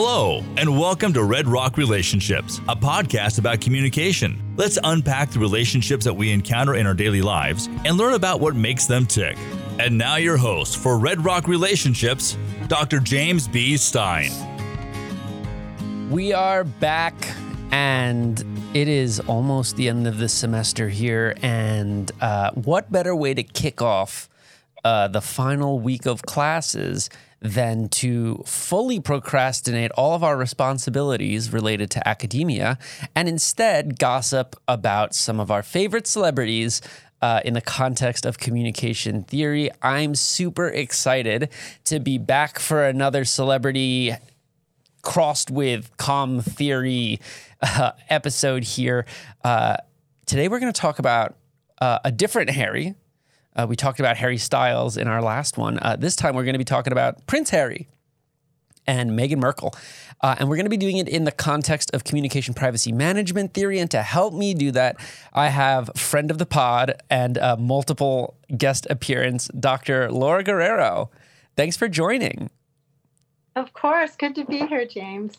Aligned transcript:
Hello, 0.00 0.44
and 0.56 0.78
welcome 0.78 1.12
to 1.14 1.24
Red 1.24 1.48
Rock 1.48 1.76
Relationships, 1.76 2.60
a 2.68 2.76
podcast 2.76 3.40
about 3.40 3.60
communication. 3.60 4.40
Let's 4.56 4.78
unpack 4.84 5.32
the 5.32 5.40
relationships 5.40 6.04
that 6.04 6.14
we 6.14 6.30
encounter 6.30 6.76
in 6.76 6.86
our 6.86 6.94
daily 6.94 7.20
lives 7.20 7.68
and 7.84 7.96
learn 7.96 8.14
about 8.14 8.38
what 8.38 8.54
makes 8.54 8.86
them 8.86 9.06
tick. 9.06 9.36
And 9.80 9.98
now, 9.98 10.14
your 10.14 10.36
host 10.36 10.76
for 10.76 10.98
Red 10.98 11.24
Rock 11.24 11.48
Relationships, 11.48 12.38
Dr. 12.68 13.00
James 13.00 13.48
B. 13.48 13.76
Stein. 13.76 14.30
We 16.08 16.32
are 16.32 16.62
back, 16.62 17.14
and 17.72 18.38
it 18.74 18.86
is 18.86 19.18
almost 19.18 19.74
the 19.74 19.88
end 19.88 20.06
of 20.06 20.18
the 20.18 20.28
semester 20.28 20.88
here. 20.88 21.34
And 21.42 22.12
uh, 22.20 22.52
what 22.52 22.92
better 22.92 23.16
way 23.16 23.34
to 23.34 23.42
kick 23.42 23.82
off 23.82 24.28
uh, 24.84 25.08
the 25.08 25.20
final 25.20 25.80
week 25.80 26.06
of 26.06 26.22
classes 26.22 27.10
than 27.40 27.88
to 27.88 28.42
fully 28.44 29.00
procrastinate 29.00 29.90
all 29.92 30.14
of 30.14 30.24
our 30.24 30.36
responsibilities 30.36 31.52
related 31.52 31.90
to 31.90 32.08
academia 32.08 32.78
and 33.14 33.28
instead 33.28 33.98
gossip 33.98 34.56
about 34.66 35.14
some 35.14 35.38
of 35.38 35.50
our 35.50 35.62
favorite 35.62 36.06
celebrities 36.06 36.80
uh, 37.20 37.40
in 37.44 37.54
the 37.54 37.60
context 37.60 38.24
of 38.24 38.38
communication 38.38 39.24
theory. 39.24 39.70
I'm 39.82 40.14
super 40.14 40.68
excited 40.68 41.48
to 41.84 42.00
be 42.00 42.18
back 42.18 42.58
for 42.58 42.84
another 42.84 43.24
celebrity 43.24 44.14
crossed 45.02 45.50
with 45.50 45.96
com 45.96 46.40
theory 46.40 47.20
uh, 47.62 47.92
episode 48.08 48.64
here. 48.64 49.06
Uh, 49.42 49.76
today, 50.26 50.48
we're 50.48 50.60
going 50.60 50.72
to 50.72 50.80
talk 50.80 50.98
about 50.98 51.36
uh, 51.80 51.98
a 52.04 52.12
different 52.12 52.50
Harry, 52.50 52.94
uh, 53.58 53.66
we 53.68 53.76
talked 53.76 54.00
about 54.00 54.16
Harry 54.16 54.38
Styles 54.38 54.96
in 54.96 55.08
our 55.08 55.20
last 55.20 55.58
one. 55.58 55.78
Uh, 55.80 55.96
this 55.96 56.16
time 56.16 56.34
we're 56.34 56.44
going 56.44 56.54
to 56.54 56.58
be 56.58 56.64
talking 56.64 56.92
about 56.92 57.26
Prince 57.26 57.50
Harry 57.50 57.88
and 58.86 59.10
Meghan 59.10 59.38
Markle. 59.38 59.74
Uh, 60.20 60.36
and 60.38 60.48
we're 60.48 60.56
going 60.56 60.66
to 60.66 60.70
be 60.70 60.76
doing 60.76 60.96
it 60.96 61.08
in 61.08 61.24
the 61.24 61.32
context 61.32 61.92
of 61.94 62.04
communication 62.04 62.54
privacy 62.54 62.92
management 62.92 63.54
theory. 63.54 63.78
And 63.78 63.90
to 63.90 64.02
help 64.02 64.32
me 64.32 64.54
do 64.54 64.70
that, 64.72 64.96
I 65.32 65.48
have 65.48 65.90
friend 65.94 66.30
of 66.30 66.38
the 66.38 66.46
pod 66.46 67.02
and 67.10 67.38
multiple 67.58 68.36
guest 68.56 68.86
appearance, 68.90 69.48
Dr. 69.48 70.10
Laura 70.10 70.42
Guerrero. 70.42 71.10
Thanks 71.56 71.76
for 71.76 71.88
joining. 71.88 72.50
Of 73.54 73.72
course. 73.72 74.16
Good 74.16 74.36
to 74.36 74.44
be 74.44 74.66
here, 74.66 74.86
James. 74.86 75.34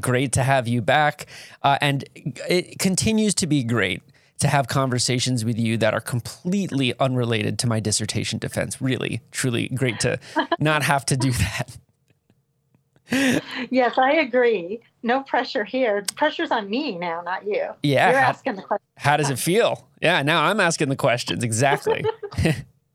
Great 0.00 0.32
to 0.32 0.42
have 0.42 0.66
you 0.66 0.82
back. 0.82 1.26
Uh, 1.62 1.78
and 1.80 2.04
it 2.48 2.78
continues 2.78 3.34
to 3.36 3.46
be 3.46 3.62
great 3.62 4.02
to 4.40 4.48
have 4.48 4.68
conversations 4.68 5.44
with 5.44 5.58
you 5.58 5.76
that 5.78 5.94
are 5.94 6.00
completely 6.00 6.94
unrelated 6.98 7.58
to 7.60 7.66
my 7.66 7.80
dissertation 7.80 8.38
defense. 8.38 8.80
Really, 8.80 9.20
truly 9.30 9.68
great 9.68 10.00
to 10.00 10.18
not 10.58 10.82
have 10.82 11.04
to 11.06 11.16
do 11.16 11.32
that. 11.32 11.76
yes, 13.70 13.96
I 13.96 14.12
agree. 14.12 14.80
No 15.02 15.22
pressure 15.22 15.64
here. 15.64 16.02
The 16.06 16.14
pressure's 16.14 16.50
on 16.50 16.68
me 16.68 16.98
now, 16.98 17.22
not 17.22 17.46
you. 17.46 17.68
Yeah. 17.82 18.10
You're 18.10 18.20
asking 18.20 18.56
the 18.56 18.62
questions. 18.62 18.88
How 18.96 19.16
does 19.16 19.30
it 19.30 19.38
feel? 19.38 19.88
Yeah, 20.02 20.22
now 20.22 20.44
I'm 20.44 20.60
asking 20.60 20.88
the 20.90 20.96
questions. 20.96 21.42
Exactly. 21.42 22.04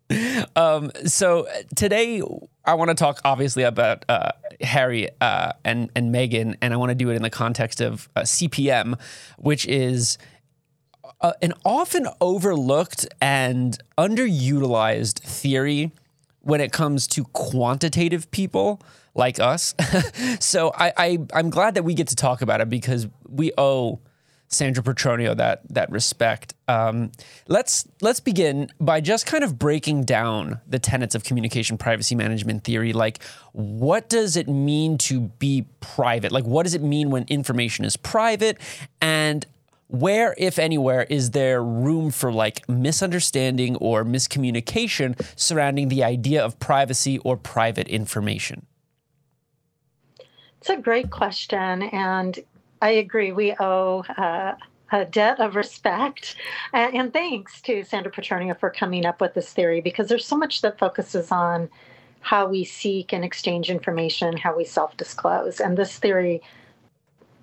um, 0.56 0.92
so 1.06 1.48
today 1.76 2.22
I 2.66 2.74
want 2.74 2.90
to 2.90 2.96
talk 2.96 3.22
obviously 3.24 3.64
about 3.64 4.06
uh, 4.10 4.32
Harry 4.62 5.10
uh, 5.22 5.54
and 5.64 5.90
and 5.96 6.14
Meghan, 6.14 6.56
and 6.62 6.74
I 6.74 6.78
want 6.78 6.90
to 6.90 6.96
do 6.96 7.10
it 7.10 7.16
in 7.16 7.22
the 7.22 7.30
context 7.30 7.82
of 7.82 8.10
uh, 8.16 8.22
CPM, 8.22 9.00
which 9.38 9.66
is 9.66 10.18
uh, 11.22 11.34
an 11.42 11.54
often 11.66 12.08
overlooked 12.22 13.08
and 13.22 13.78
underutilized 13.98 15.20
theory 15.20 15.92
when 16.42 16.62
it 16.62 16.72
comes 16.72 17.08
to 17.08 17.24
quantitative 17.26 18.30
people 18.32 18.82
like 19.16 19.40
us. 19.40 19.74
so 20.40 20.72
I, 20.76 20.94
I 20.98 21.18
I'm 21.34 21.50
glad 21.50 21.76
that 21.76 21.84
we 21.84 21.94
get 21.94 22.08
to 22.10 22.16
talk 22.16 22.42
about 22.42 22.62
it 22.62 22.70
because 22.70 23.08
we 23.28 23.52
owe 23.58 24.00
Sandra 24.54 24.84
Petronio 24.84 25.36
that 25.36 25.62
that 25.70 25.90
respect. 25.92 26.54
Um, 26.68 27.12
let's 27.48 27.88
let's 28.02 28.20
begin 28.20 28.72
by 28.80 29.02
just 29.02 29.26
kind 29.26 29.44
of 29.44 29.58
breaking 29.58 30.04
down 30.04 30.62
the 30.68 30.80
tenets 30.80 31.16
of 31.16 31.24
communication 31.24 31.78
privacy 31.78 32.16
management 32.16 32.64
theory. 32.64 32.94
Like, 32.94 33.22
what 33.52 34.10
does 34.10 34.38
it 34.38 34.48
mean 34.48 34.98
to 35.00 35.22
be 35.22 35.66
private? 35.80 36.32
Like, 36.32 36.46
what 36.46 36.64
does 36.64 36.74
it 36.74 36.82
mean 36.82 37.10
when 37.10 37.26
information 37.28 37.84
is 37.86 37.98
private? 37.98 38.58
And 39.02 39.46
where, 39.94 40.34
if 40.40 40.58
anywhere, 40.58 41.04
is 41.04 41.32
there 41.32 41.64
room 41.64 42.10
for 42.10 42.34
like 42.34 42.68
misunderstanding 42.68 43.76
or 43.76 44.04
miscommunication 44.04 45.16
surrounding 45.36 45.90
the 45.90 46.04
idea 46.04 46.44
of 46.44 46.60
privacy 46.60 47.20
or 47.20 47.38
private 47.38 47.88
information? 47.88 48.66
It's 50.60 50.72
a 50.72 50.78
great 50.78 51.12
question. 51.12 51.84
And 51.84 52.40
I 52.82 52.90
agree. 52.90 53.34
We 53.34 53.56
owe 53.60 54.04
uh, 54.18 54.56
a 54.92 55.06
debt 55.06 55.40
of 55.40 55.56
respect. 55.56 56.38
And 56.74 57.14
thanks 57.14 57.62
to 57.62 57.84
Sandra 57.84 58.12
Petronio 58.12 58.60
for 58.60 58.72
coming 58.72 59.06
up 59.06 59.22
with 59.22 59.36
this 59.36 59.54
theory 59.54 59.80
because 59.80 60.08
there's 60.08 60.26
so 60.26 60.38
much 60.38 60.62
that 60.62 60.80
focuses 60.80 61.32
on 61.32 61.70
how 62.22 62.48
we 62.48 62.64
seek 62.64 63.14
and 63.14 63.24
exchange 63.24 63.70
information, 63.70 64.38
how 64.38 64.58
we 64.58 64.66
self 64.66 64.98
disclose. 64.98 65.60
And 65.60 65.78
this 65.78 66.00
theory 66.00 66.42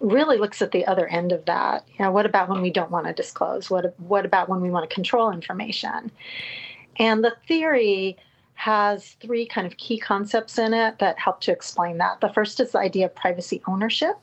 really 0.01 0.39
looks 0.39 0.63
at 0.63 0.73
the 0.73 0.87
other 0.87 1.07
end 1.07 1.33
of 1.33 1.45
that. 1.45 1.87
You 1.99 2.05
know, 2.05 2.11
what 2.11 2.27
about 2.27 2.49
when 2.49 2.63
we 2.63 2.71
don't 2.71 2.91
want 2.91 3.07
to 3.07 3.13
disclose? 3.13 3.71
What 3.71 3.95
what 4.01 4.25
about 4.25 4.49
when 4.49 4.61
we 4.61 4.71
want 4.71 4.89
to 4.89 4.95
control 4.95 5.31
information? 5.31 6.11
And 6.97 7.23
the 7.23 7.35
theory 7.47 8.17
has 8.55 9.13
three 9.23 9.47
kind 9.47 9.67
of 9.67 9.77
key 9.79 9.99
concepts 9.99 10.59
in 10.59 10.75
it 10.75 10.99
that 10.99 11.19
help 11.19 11.41
to 11.41 11.53
explain 11.53 11.99
that. 11.99 12.21
The 12.21 12.29
first 12.29 12.61
is 12.61 12.73
the 12.73 12.79
idea 12.79 13.07
of 13.07 13.15
privacy 13.15 13.63
ownership. 13.67 14.17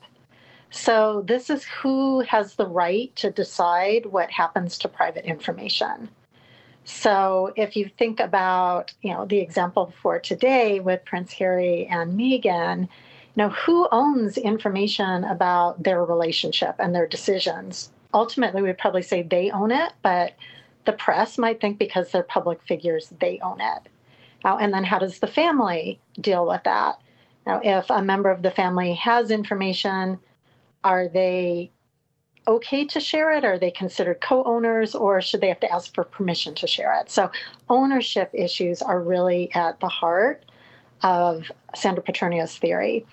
So 0.70 1.24
this 1.26 1.50
is 1.50 1.64
who 1.64 2.20
has 2.20 2.54
the 2.54 2.66
right 2.66 3.14
to 3.16 3.30
decide 3.30 4.06
what 4.06 4.30
happens 4.30 4.78
to 4.78 4.88
private 4.88 5.24
information. 5.24 6.08
So 6.84 7.52
if 7.56 7.76
you 7.76 7.90
think 7.98 8.20
about, 8.20 8.92
you 9.02 9.12
know, 9.12 9.26
the 9.26 9.40
example 9.40 9.92
for 10.00 10.18
today 10.18 10.80
with 10.80 11.04
Prince 11.04 11.32
Harry 11.32 11.86
and 11.86 12.18
Meghan, 12.18 12.88
now, 13.38 13.50
who 13.50 13.86
owns 13.92 14.36
information 14.36 15.22
about 15.22 15.80
their 15.80 16.04
relationship 16.04 16.74
and 16.80 16.92
their 16.92 17.06
decisions? 17.06 17.92
Ultimately, 18.12 18.62
we'd 18.62 18.78
probably 18.78 19.02
say 19.02 19.22
they 19.22 19.52
own 19.52 19.70
it, 19.70 19.92
but 20.02 20.34
the 20.86 20.92
press 20.92 21.38
might 21.38 21.60
think 21.60 21.78
because 21.78 22.10
they're 22.10 22.24
public 22.24 22.60
figures, 22.64 23.12
they 23.20 23.38
own 23.38 23.60
it. 23.60 23.88
Now, 24.44 24.58
and 24.58 24.74
then 24.74 24.82
how 24.82 24.98
does 24.98 25.20
the 25.20 25.28
family 25.28 26.00
deal 26.20 26.48
with 26.48 26.64
that? 26.64 27.00
Now, 27.46 27.60
if 27.62 27.88
a 27.90 28.02
member 28.02 28.28
of 28.28 28.42
the 28.42 28.50
family 28.50 28.94
has 28.94 29.30
information, 29.30 30.18
are 30.82 31.06
they 31.06 31.70
okay 32.48 32.86
to 32.86 32.98
share 32.98 33.30
it? 33.30 33.44
Are 33.44 33.56
they 33.56 33.70
considered 33.70 34.20
co 34.20 34.42
owners 34.42 34.96
or 34.96 35.20
should 35.20 35.42
they 35.42 35.48
have 35.48 35.60
to 35.60 35.72
ask 35.72 35.94
for 35.94 36.02
permission 36.02 36.56
to 36.56 36.66
share 36.66 36.98
it? 37.00 37.08
So, 37.08 37.30
ownership 37.68 38.30
issues 38.32 38.82
are 38.82 39.00
really 39.00 39.54
at 39.54 39.78
the 39.78 39.88
heart 39.88 40.44
of 41.04 41.52
Sandra 41.76 42.02
Petronio's 42.02 42.58
theory. 42.58 43.06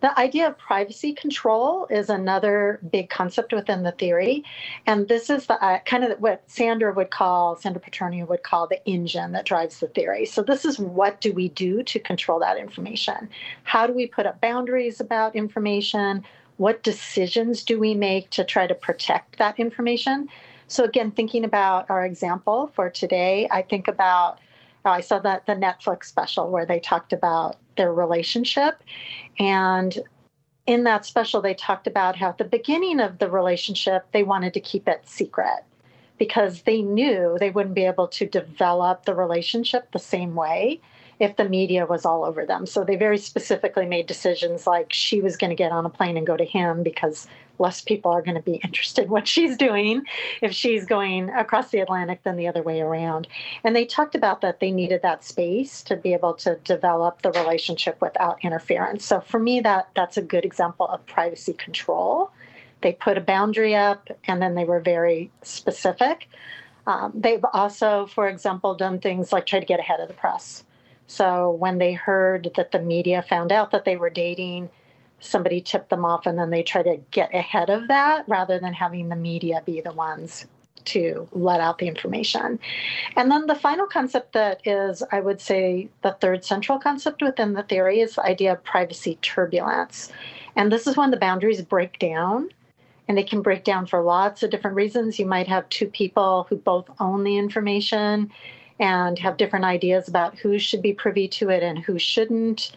The 0.00 0.18
idea 0.18 0.48
of 0.48 0.58
privacy 0.58 1.12
control 1.12 1.86
is 1.90 2.10
another 2.10 2.80
big 2.90 3.10
concept 3.10 3.52
within 3.52 3.82
the 3.82 3.92
theory. 3.92 4.44
And 4.86 5.08
this 5.08 5.30
is 5.30 5.46
the 5.46 5.62
uh, 5.62 5.80
kind 5.80 6.04
of 6.04 6.18
what 6.20 6.42
Sandra 6.46 6.92
would 6.92 7.10
call, 7.10 7.56
Sandra 7.56 7.80
Petronio 7.80 8.28
would 8.28 8.42
call 8.42 8.66
the 8.66 8.84
engine 8.86 9.32
that 9.32 9.46
drives 9.46 9.80
the 9.80 9.88
theory. 9.88 10.26
So 10.26 10.42
this 10.42 10.64
is 10.64 10.78
what 10.78 11.20
do 11.20 11.32
we 11.32 11.48
do 11.50 11.82
to 11.82 11.98
control 11.98 12.38
that 12.40 12.58
information? 12.58 13.28
How 13.64 13.86
do 13.86 13.92
we 13.92 14.06
put 14.06 14.26
up 14.26 14.40
boundaries 14.40 15.00
about 15.00 15.34
information? 15.34 16.24
What 16.56 16.82
decisions 16.82 17.62
do 17.62 17.78
we 17.78 17.94
make 17.94 18.30
to 18.30 18.44
try 18.44 18.66
to 18.66 18.74
protect 18.74 19.38
that 19.38 19.58
information? 19.58 20.28
So 20.68 20.84
again, 20.84 21.10
thinking 21.10 21.44
about 21.44 21.88
our 21.90 22.04
example 22.04 22.72
for 22.74 22.90
today, 22.90 23.48
I 23.50 23.62
think 23.62 23.88
about 23.88 24.38
I 24.90 25.00
saw 25.00 25.18
that 25.20 25.46
the 25.46 25.54
Netflix 25.54 26.04
special 26.04 26.50
where 26.50 26.66
they 26.66 26.80
talked 26.80 27.12
about 27.12 27.56
their 27.76 27.92
relationship. 27.92 28.82
And 29.38 29.98
in 30.66 30.84
that 30.84 31.06
special, 31.06 31.40
they 31.40 31.54
talked 31.54 31.86
about 31.86 32.16
how 32.16 32.30
at 32.30 32.38
the 32.38 32.44
beginning 32.44 33.00
of 33.00 33.18
the 33.18 33.30
relationship, 33.30 34.06
they 34.12 34.22
wanted 34.22 34.54
to 34.54 34.60
keep 34.60 34.88
it 34.88 35.08
secret 35.08 35.64
because 36.18 36.62
they 36.62 36.82
knew 36.82 37.36
they 37.38 37.50
wouldn't 37.50 37.74
be 37.74 37.84
able 37.84 38.08
to 38.08 38.26
develop 38.26 39.04
the 39.04 39.14
relationship 39.14 39.92
the 39.92 39.98
same 39.98 40.34
way 40.34 40.80
if 41.18 41.36
the 41.36 41.48
media 41.48 41.86
was 41.86 42.04
all 42.04 42.24
over 42.24 42.44
them. 42.44 42.66
So 42.66 42.84
they 42.84 42.96
very 42.96 43.18
specifically 43.18 43.86
made 43.86 44.06
decisions 44.06 44.66
like 44.66 44.92
she 44.92 45.20
was 45.20 45.36
going 45.36 45.50
to 45.50 45.56
get 45.56 45.72
on 45.72 45.86
a 45.86 45.90
plane 45.90 46.16
and 46.16 46.26
go 46.26 46.36
to 46.36 46.44
him 46.44 46.82
because 46.82 47.26
less 47.58 47.80
people 47.80 48.10
are 48.10 48.22
going 48.22 48.36
to 48.36 48.42
be 48.42 48.54
interested 48.64 49.04
in 49.04 49.10
what 49.10 49.28
she's 49.28 49.56
doing 49.56 50.02
if 50.42 50.52
she's 50.52 50.84
going 50.84 51.30
across 51.30 51.70
the 51.70 51.80
Atlantic 51.80 52.22
than 52.22 52.36
the 52.36 52.48
other 52.48 52.62
way 52.62 52.80
around. 52.80 53.28
And 53.64 53.74
they 53.74 53.84
talked 53.84 54.14
about 54.14 54.40
that 54.40 54.60
they 54.60 54.70
needed 54.70 55.02
that 55.02 55.24
space 55.24 55.82
to 55.84 55.96
be 55.96 56.12
able 56.12 56.34
to 56.34 56.56
develop 56.64 57.22
the 57.22 57.32
relationship 57.32 58.00
without 58.00 58.38
interference. 58.42 59.04
So 59.04 59.20
for 59.20 59.38
me 59.38 59.60
that 59.60 59.88
that's 59.94 60.16
a 60.16 60.22
good 60.22 60.44
example 60.44 60.86
of 60.86 61.04
privacy 61.06 61.54
control. 61.54 62.30
They 62.82 62.92
put 62.92 63.18
a 63.18 63.22
boundary 63.22 63.74
up 63.74 64.10
and 64.28 64.40
then 64.40 64.54
they 64.54 64.64
were 64.64 64.80
very 64.80 65.30
specific. 65.42 66.28
Um, 66.86 67.12
they've 67.14 67.44
also, 67.52 68.06
for 68.06 68.28
example, 68.28 68.74
done 68.74 69.00
things 69.00 69.32
like 69.32 69.46
try 69.46 69.58
to 69.58 69.66
get 69.66 69.80
ahead 69.80 70.00
of 70.00 70.08
the 70.08 70.14
press. 70.14 70.64
So 71.06 71.50
when 71.50 71.78
they 71.78 71.92
heard 71.92 72.50
that 72.56 72.72
the 72.72 72.80
media 72.80 73.22
found 73.22 73.52
out 73.52 73.70
that 73.70 73.84
they 73.84 73.96
were 73.96 74.10
dating, 74.10 74.70
somebody 75.20 75.60
tip 75.60 75.88
them 75.88 76.04
off 76.04 76.26
and 76.26 76.38
then 76.38 76.50
they 76.50 76.62
try 76.62 76.82
to 76.82 76.98
get 77.10 77.34
ahead 77.34 77.70
of 77.70 77.88
that 77.88 78.24
rather 78.28 78.58
than 78.58 78.72
having 78.72 79.08
the 79.08 79.16
media 79.16 79.62
be 79.64 79.80
the 79.80 79.92
ones 79.92 80.46
to 80.84 81.28
let 81.32 81.60
out 81.60 81.78
the 81.78 81.88
information. 81.88 82.58
And 83.16 83.30
then 83.30 83.46
the 83.46 83.54
final 83.54 83.86
concept 83.86 84.32
that 84.32 84.60
is, 84.64 85.02
I 85.12 85.20
would 85.20 85.40
say, 85.40 85.88
the 86.02 86.16
third 86.20 86.44
central 86.44 86.78
concept 86.78 87.22
within 87.22 87.54
the 87.54 87.64
theory 87.64 88.00
is 88.00 88.14
the 88.14 88.24
idea 88.24 88.52
of 88.52 88.64
privacy 88.64 89.18
turbulence. 89.20 90.12
And 90.54 90.70
this 90.72 90.86
is 90.86 90.96
when 90.96 91.10
the 91.10 91.16
boundaries 91.16 91.60
break 91.62 91.98
down. 91.98 92.50
And 93.08 93.16
they 93.16 93.22
can 93.22 93.40
break 93.40 93.62
down 93.62 93.86
for 93.86 94.02
lots 94.02 94.42
of 94.42 94.50
different 94.50 94.76
reasons. 94.76 95.18
You 95.18 95.26
might 95.26 95.46
have 95.46 95.68
two 95.68 95.86
people 95.86 96.46
who 96.48 96.56
both 96.56 96.90
own 96.98 97.22
the 97.22 97.36
information 97.36 98.32
and 98.80 99.18
have 99.18 99.36
different 99.36 99.64
ideas 99.64 100.08
about 100.08 100.36
who 100.36 100.58
should 100.58 100.82
be 100.82 100.92
privy 100.92 101.28
to 101.28 101.48
it 101.48 101.62
and 101.62 101.78
who 101.78 102.00
shouldn't. 102.00 102.72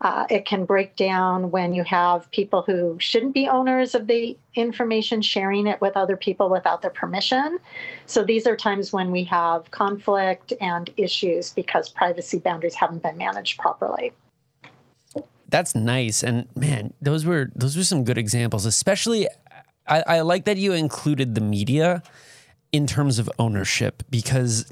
Uh, 0.00 0.26
it 0.30 0.46
can 0.46 0.64
break 0.64 0.94
down 0.94 1.50
when 1.50 1.74
you 1.74 1.82
have 1.82 2.30
people 2.30 2.62
who 2.62 2.96
shouldn't 3.00 3.34
be 3.34 3.48
owners 3.48 3.96
of 3.96 4.06
the 4.06 4.36
information 4.54 5.20
sharing 5.20 5.66
it 5.66 5.80
with 5.80 5.96
other 5.96 6.16
people 6.16 6.48
without 6.48 6.82
their 6.82 6.90
permission. 6.90 7.58
So 8.06 8.22
these 8.22 8.46
are 8.46 8.56
times 8.56 8.92
when 8.92 9.10
we 9.10 9.24
have 9.24 9.70
conflict 9.72 10.52
and 10.60 10.88
issues 10.96 11.52
because 11.52 11.88
privacy 11.88 12.38
boundaries 12.38 12.76
haven't 12.76 13.02
been 13.02 13.16
managed 13.16 13.58
properly. 13.58 14.12
That's 15.48 15.74
nice, 15.74 16.22
and 16.22 16.46
man, 16.54 16.92
those 17.00 17.24
were 17.24 17.50
those 17.54 17.74
were 17.74 17.82
some 17.82 18.04
good 18.04 18.18
examples. 18.18 18.66
Especially, 18.66 19.26
I, 19.86 20.02
I 20.06 20.20
like 20.20 20.44
that 20.44 20.58
you 20.58 20.74
included 20.74 21.34
the 21.34 21.40
media 21.40 22.02
in 22.70 22.86
terms 22.86 23.18
of 23.18 23.30
ownership 23.38 24.02
because 24.10 24.70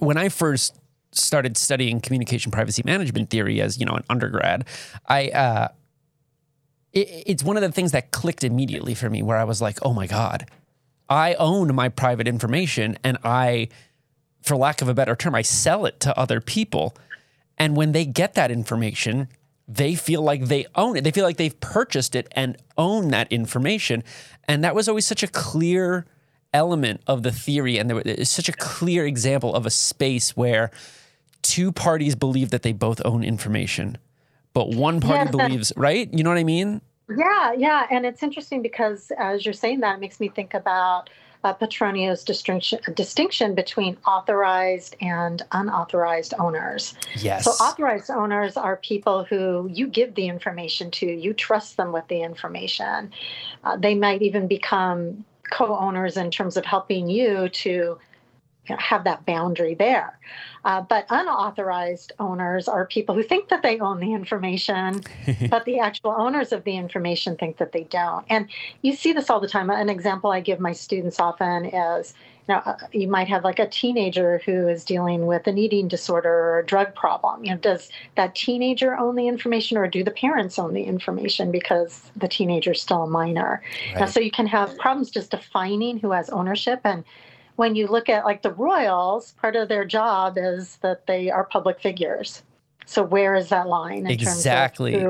when 0.00 0.18
I 0.18 0.28
first 0.28 0.78
started 1.12 1.56
studying 1.56 2.00
communication 2.00 2.50
privacy 2.50 2.82
management 2.84 3.30
theory 3.30 3.60
as 3.60 3.78
you 3.78 3.86
know 3.86 3.94
an 3.94 4.04
undergrad, 4.08 4.64
I 5.06 5.28
uh, 5.28 5.68
it, 6.92 7.24
it's 7.26 7.42
one 7.42 7.56
of 7.56 7.62
the 7.62 7.72
things 7.72 7.92
that 7.92 8.10
clicked 8.10 8.44
immediately 8.44 8.94
for 8.94 9.08
me, 9.08 9.22
where 9.22 9.36
I 9.36 9.44
was 9.44 9.60
like, 9.62 9.78
oh 9.82 9.92
my 9.92 10.06
god, 10.06 10.48
I 11.08 11.34
own 11.34 11.74
my 11.74 11.88
private 11.88 12.26
information, 12.26 12.98
and 13.04 13.18
I, 13.24 13.68
for 14.42 14.56
lack 14.56 14.82
of 14.82 14.88
a 14.88 14.94
better 14.94 15.14
term, 15.16 15.34
I 15.34 15.42
sell 15.42 15.86
it 15.86 16.00
to 16.00 16.18
other 16.18 16.40
people, 16.40 16.94
and 17.58 17.76
when 17.76 17.92
they 17.92 18.04
get 18.04 18.34
that 18.34 18.50
information. 18.50 19.28
They 19.68 19.94
feel 19.94 20.22
like 20.22 20.46
they 20.46 20.66
own 20.74 20.96
it. 20.96 21.04
They 21.04 21.12
feel 21.12 21.24
like 21.24 21.36
they've 21.36 21.58
purchased 21.60 22.14
it 22.14 22.26
and 22.32 22.58
own 22.76 23.08
that 23.08 23.30
information. 23.32 24.02
And 24.48 24.62
that 24.64 24.74
was 24.74 24.88
always 24.88 25.06
such 25.06 25.22
a 25.22 25.28
clear 25.28 26.04
element 26.52 27.00
of 27.06 27.22
the 27.22 27.32
theory. 27.32 27.78
And 27.78 27.88
there 27.88 27.96
was 27.96 28.28
such 28.28 28.48
a 28.48 28.52
clear 28.52 29.06
example 29.06 29.54
of 29.54 29.64
a 29.64 29.70
space 29.70 30.36
where 30.36 30.72
two 31.52 31.70
parties 31.70 32.14
believe 32.14 32.48
that 32.48 32.62
they 32.62 32.72
both 32.72 33.02
own 33.04 33.22
information, 33.22 33.98
but 34.54 34.70
one 34.70 35.02
party 35.02 35.30
believes, 35.30 35.70
right? 35.76 36.08
You 36.10 36.24
know 36.24 36.30
what 36.30 36.38
I 36.38 36.44
mean? 36.44 36.80
Yeah, 37.14 37.52
yeah. 37.52 37.86
And 37.90 38.06
it's 38.06 38.22
interesting 38.22 38.62
because 38.62 39.12
as 39.18 39.44
you're 39.44 39.52
saying 39.52 39.80
that, 39.80 39.96
it 39.96 40.00
makes 40.00 40.18
me 40.18 40.30
think 40.30 40.54
about 40.54 41.10
uh, 41.44 41.52
Petronio's 41.52 42.24
distinction, 42.24 42.78
distinction 42.94 43.54
between 43.54 43.98
authorized 44.06 44.96
and 45.02 45.42
unauthorized 45.52 46.32
owners. 46.38 46.94
Yes. 47.16 47.44
So, 47.44 47.50
authorized 47.50 48.10
owners 48.10 48.56
are 48.56 48.76
people 48.76 49.24
who 49.24 49.68
you 49.70 49.88
give 49.88 50.14
the 50.14 50.28
information 50.28 50.90
to, 50.92 51.06
you 51.06 51.34
trust 51.34 51.76
them 51.76 51.92
with 51.92 52.08
the 52.08 52.22
information. 52.22 53.12
Uh, 53.62 53.76
they 53.76 53.94
might 53.94 54.22
even 54.22 54.48
become 54.48 55.22
co 55.50 55.76
owners 55.76 56.16
in 56.16 56.30
terms 56.30 56.56
of 56.56 56.64
helping 56.64 57.10
you 57.10 57.50
to 57.50 57.98
you 58.66 58.74
know, 58.74 58.80
have 58.80 59.04
that 59.04 59.26
boundary 59.26 59.74
there. 59.74 60.18
Uh, 60.64 60.80
but 60.80 61.06
unauthorized 61.10 62.12
owners 62.20 62.68
are 62.68 62.86
people 62.86 63.14
who 63.14 63.22
think 63.22 63.48
that 63.48 63.62
they 63.62 63.80
own 63.80 63.98
the 63.98 64.12
information, 64.12 65.00
but 65.50 65.64
the 65.64 65.80
actual 65.80 66.12
owners 66.12 66.52
of 66.52 66.62
the 66.64 66.76
information 66.76 67.36
think 67.36 67.56
that 67.56 67.72
they 67.72 67.84
don't. 67.84 68.24
And 68.28 68.48
you 68.82 68.94
see 68.94 69.12
this 69.12 69.28
all 69.28 69.40
the 69.40 69.48
time. 69.48 69.70
An 69.70 69.88
example 69.88 70.30
I 70.30 70.40
give 70.40 70.60
my 70.60 70.72
students 70.72 71.18
often 71.18 71.66
is 71.66 72.14
you 72.48 72.54
know, 72.54 72.60
uh, 72.64 72.76
you 72.92 73.06
might 73.06 73.28
have 73.28 73.44
like 73.44 73.60
a 73.60 73.68
teenager 73.68 74.40
who 74.44 74.66
is 74.66 74.84
dealing 74.84 75.26
with 75.26 75.46
an 75.46 75.58
eating 75.58 75.86
disorder 75.86 76.32
or 76.32 76.58
a 76.58 76.66
drug 76.66 76.94
problem. 76.94 77.44
You 77.44 77.52
know, 77.52 77.56
does 77.56 77.90
that 78.16 78.34
teenager 78.34 78.96
own 78.96 79.14
the 79.14 79.28
information 79.28 79.78
or 79.78 79.86
do 79.86 80.02
the 80.02 80.10
parents 80.10 80.58
own 80.58 80.74
the 80.74 80.82
information 80.82 81.52
because 81.52 82.10
the 82.16 82.26
teenager 82.26 82.72
is 82.72 82.82
still 82.82 83.04
a 83.04 83.06
minor? 83.06 83.62
Right. 83.92 84.00
Now, 84.00 84.06
so 84.06 84.18
you 84.18 84.32
can 84.32 84.46
have 84.48 84.76
problems 84.78 85.10
just 85.10 85.30
defining 85.30 85.98
who 85.98 86.10
has 86.10 86.30
ownership 86.30 86.80
and 86.84 87.04
when 87.56 87.74
you 87.74 87.86
look 87.86 88.08
at 88.08 88.24
like 88.24 88.42
the 88.42 88.52
royals, 88.52 89.32
part 89.32 89.56
of 89.56 89.68
their 89.68 89.84
job 89.84 90.36
is 90.38 90.76
that 90.78 91.06
they 91.06 91.30
are 91.30 91.44
public 91.44 91.80
figures. 91.80 92.42
So 92.84 93.02
where 93.02 93.34
is 93.34 93.48
that 93.50 93.68
line 93.68 94.06
exactly. 94.06 95.06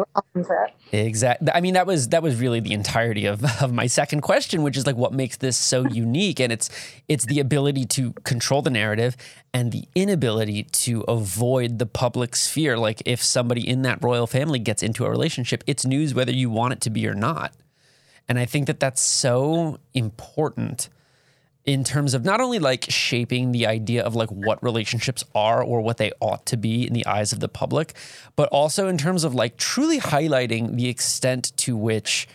Exactly. 0.93 1.49
I 1.55 1.61
mean, 1.61 1.75
that 1.75 1.87
was 1.87 2.09
that 2.09 2.23
was 2.23 2.39
really 2.39 2.61
the 2.61 2.73
entirety 2.73 3.27
of, 3.27 3.45
of 3.63 3.73
my 3.73 3.87
second 3.87 4.21
question, 4.21 4.63
which 4.63 4.77
is 4.77 4.87
like 4.87 4.97
what 4.97 5.13
makes 5.13 5.39
this 5.39 5.57
so 5.57 5.87
unique, 5.91 6.39
and 6.39 6.53
it's 6.53 6.71
it's 7.09 7.25
the 7.25 7.41
ability 7.41 7.87
to 7.87 8.13
control 8.25 8.63
the 8.63 8.71
narrative 8.71 9.17
and 9.55 9.73
the 9.73 9.85
inability 9.95 10.65
to 10.65 11.01
avoid 11.03 11.79
the 11.79 11.87
public 11.87 12.37
sphere. 12.37 12.77
Like 12.77 13.03
if 13.07 13.23
somebody 13.23 13.67
in 13.67 13.83
that 13.83 14.03
royal 14.03 14.27
family 14.27 14.59
gets 14.59 14.83
into 14.83 15.05
a 15.05 15.11
relationship, 15.11 15.65
it's 15.67 15.87
news 15.87 16.15
whether 16.15 16.33
you 16.33 16.51
want 16.51 16.75
it 16.75 16.81
to 16.83 16.91
be 16.91 17.07
or 17.07 17.15
not. 17.15 17.55
And 18.29 18.39
I 18.39 18.45
think 18.45 18.67
that 18.67 18.81
that's 18.81 19.03
so 19.03 19.79
important 19.95 20.89
in 21.65 21.85
terms 21.85 22.13
of 22.13 22.25
not 22.25 22.41
only 22.41 22.59
like 22.59 22.87
shaping 22.89 23.53
the 23.53 23.67
idea 23.67 24.03
of 24.03 24.17
like 24.17 24.31
what 24.31 24.63
relationships 24.63 25.23
are 25.35 25.63
or 25.63 25.81
what 25.81 25.97
they 25.97 26.11
ought 26.21 26.45
to 26.47 26.57
be 26.57 26.87
in 26.87 26.93
the 26.93 27.07
eyes 27.07 27.33
of 27.33 27.41
the 27.41 27.49
public, 27.49 27.95
but 28.35 28.49
also 28.49 28.89
in 28.89 28.99
terms 28.99 29.23
of 29.23 29.35
like 29.35 29.57
truly 29.57 30.01
highlighting 30.01 30.77
the 30.77 30.89
extent 30.89 31.53
to 31.57 31.77
which 31.77 32.27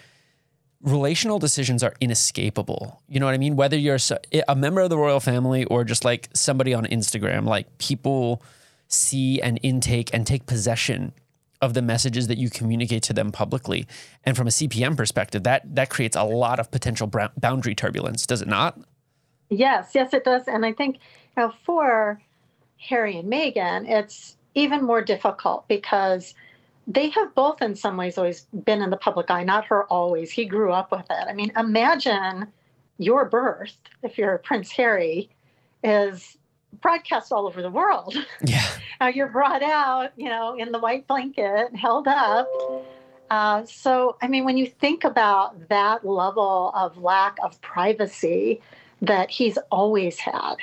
relational 0.82 1.40
decisions 1.40 1.84
are 1.84 1.94
inescapable. 2.00 3.02
You 3.10 3.20
know 3.20 3.26
what 3.26 3.36
I 3.36 3.38
mean? 3.38 3.56
Whether 3.56 3.78
you're 3.78 3.98
eh, 4.32 4.42
a 4.48 4.56
member 4.56 4.82
of 4.82 4.90
the 4.90 4.98
royal 4.98 5.20
family 5.20 5.66
or 5.66 5.84
just 5.84 6.06
like 6.06 6.30
somebody 6.34 6.74
on 6.74 6.86
Instagram, 6.86 7.46
like 7.46 7.78
people 7.80 8.42
see 8.88 9.42
and 9.42 9.60
intake 9.62 10.14
and 10.14 10.26
take 10.26 10.46
possession 10.46 11.12
of 11.62 11.74
the 11.74 11.82
messages 11.82 12.28
that 12.28 12.38
you 12.38 12.50
communicate 12.50 13.04
to 13.04 13.14
them 13.14 13.32
publicly. 13.32 13.88
And 14.24 14.38
from 14.38 14.48
a 14.48 14.52
CPM 14.52 14.96
perspective, 14.96 15.44
that 15.44 15.76
that 15.76 15.90
creates 15.90 16.16
a 16.16 16.24
lot 16.24 16.60
of 16.60 16.72
potential 16.72 17.12
boundary 17.38 17.76
turbulence, 17.76 18.26
does 18.26 18.42
it 18.42 18.48
not? 18.48 18.80
Yes, 19.50 19.92
yes, 19.94 20.14
it 20.14 20.24
does. 20.24 20.48
And 20.48 20.66
I 20.66 20.74
think 20.74 20.98
you 21.36 21.44
know, 21.44 21.54
for 21.64 22.22
Harry 22.80 23.18
and 23.18 23.32
Meghan, 23.32 23.90
it's 23.90 24.38
even 24.56 24.84
more 24.84 25.02
difficult 25.02 25.68
because 25.68 26.34
they 26.88 27.10
have 27.10 27.36
both, 27.36 27.62
in 27.62 27.76
some 27.76 27.98
ways, 27.98 28.18
always 28.18 28.48
been 28.66 28.82
in 28.82 28.90
the 28.90 28.98
public 28.98 29.30
eye. 29.30 29.44
Not 29.44 29.66
her 29.66 29.86
always. 29.86 30.32
He 30.32 30.46
grew 30.46 30.72
up 30.72 30.92
with 30.92 31.06
it. 31.10 31.28
I 31.28 31.34
mean, 31.34 31.52
imagine 31.58 32.48
your 32.98 33.26
birth, 33.26 33.78
if 34.04 34.18
you're 34.18 34.38
Prince 34.40 34.72
Harry, 34.72 35.30
is 35.84 36.38
broadcast 36.82 37.32
all 37.32 37.46
over 37.48 37.62
the 37.62 37.70
world. 37.70 38.16
Yeah. 38.46 38.66
now 39.00 39.08
you're 39.08 39.28
brought 39.28 39.64
out, 39.64 40.12
you 40.16 40.30
know, 40.30 40.58
in 40.58 40.72
the 40.72 40.80
white 40.80 41.08
blanket, 41.08 41.76
held 41.76 42.08
up. 42.08 42.48
Uh, 43.30 43.66
so, 43.66 44.16
I 44.22 44.28
mean, 44.28 44.46
when 44.46 44.58
you 44.58 44.68
think 44.68 45.04
about 45.04 45.68
that 45.70 46.06
level 46.06 46.72
of 46.74 46.98
lack 46.98 47.38
of 47.44 47.60
privacy, 47.62 48.62
that 49.02 49.30
he's 49.30 49.58
always 49.72 50.20
had. 50.20 50.56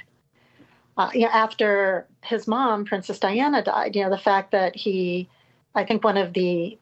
Uh, 0.97 1.11
you 1.13 1.23
know, 1.23 1.29
after 1.29 2.07
his 2.23 2.47
mom, 2.47 2.85
Princess 2.85 3.19
Diana, 3.19 3.63
died, 3.63 3.97
you 3.97 4.03
know, 4.03 4.11
the 4.11 4.19
fact 4.19 4.53
that 4.53 4.77
he, 4.77 5.29
I 5.75 5.85
think 5.85 6.05
one 6.05 6.17
of 6.17 6.33
the 6.33 6.79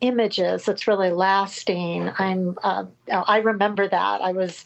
images 0.00 0.64
that's 0.64 0.86
really 0.86 1.10
lasting, 1.10 2.10
I'm, 2.18 2.58
uh, 2.62 2.84
I 3.10 3.38
remember 3.38 3.88
that. 3.88 4.20
I 4.20 4.32
was, 4.32 4.64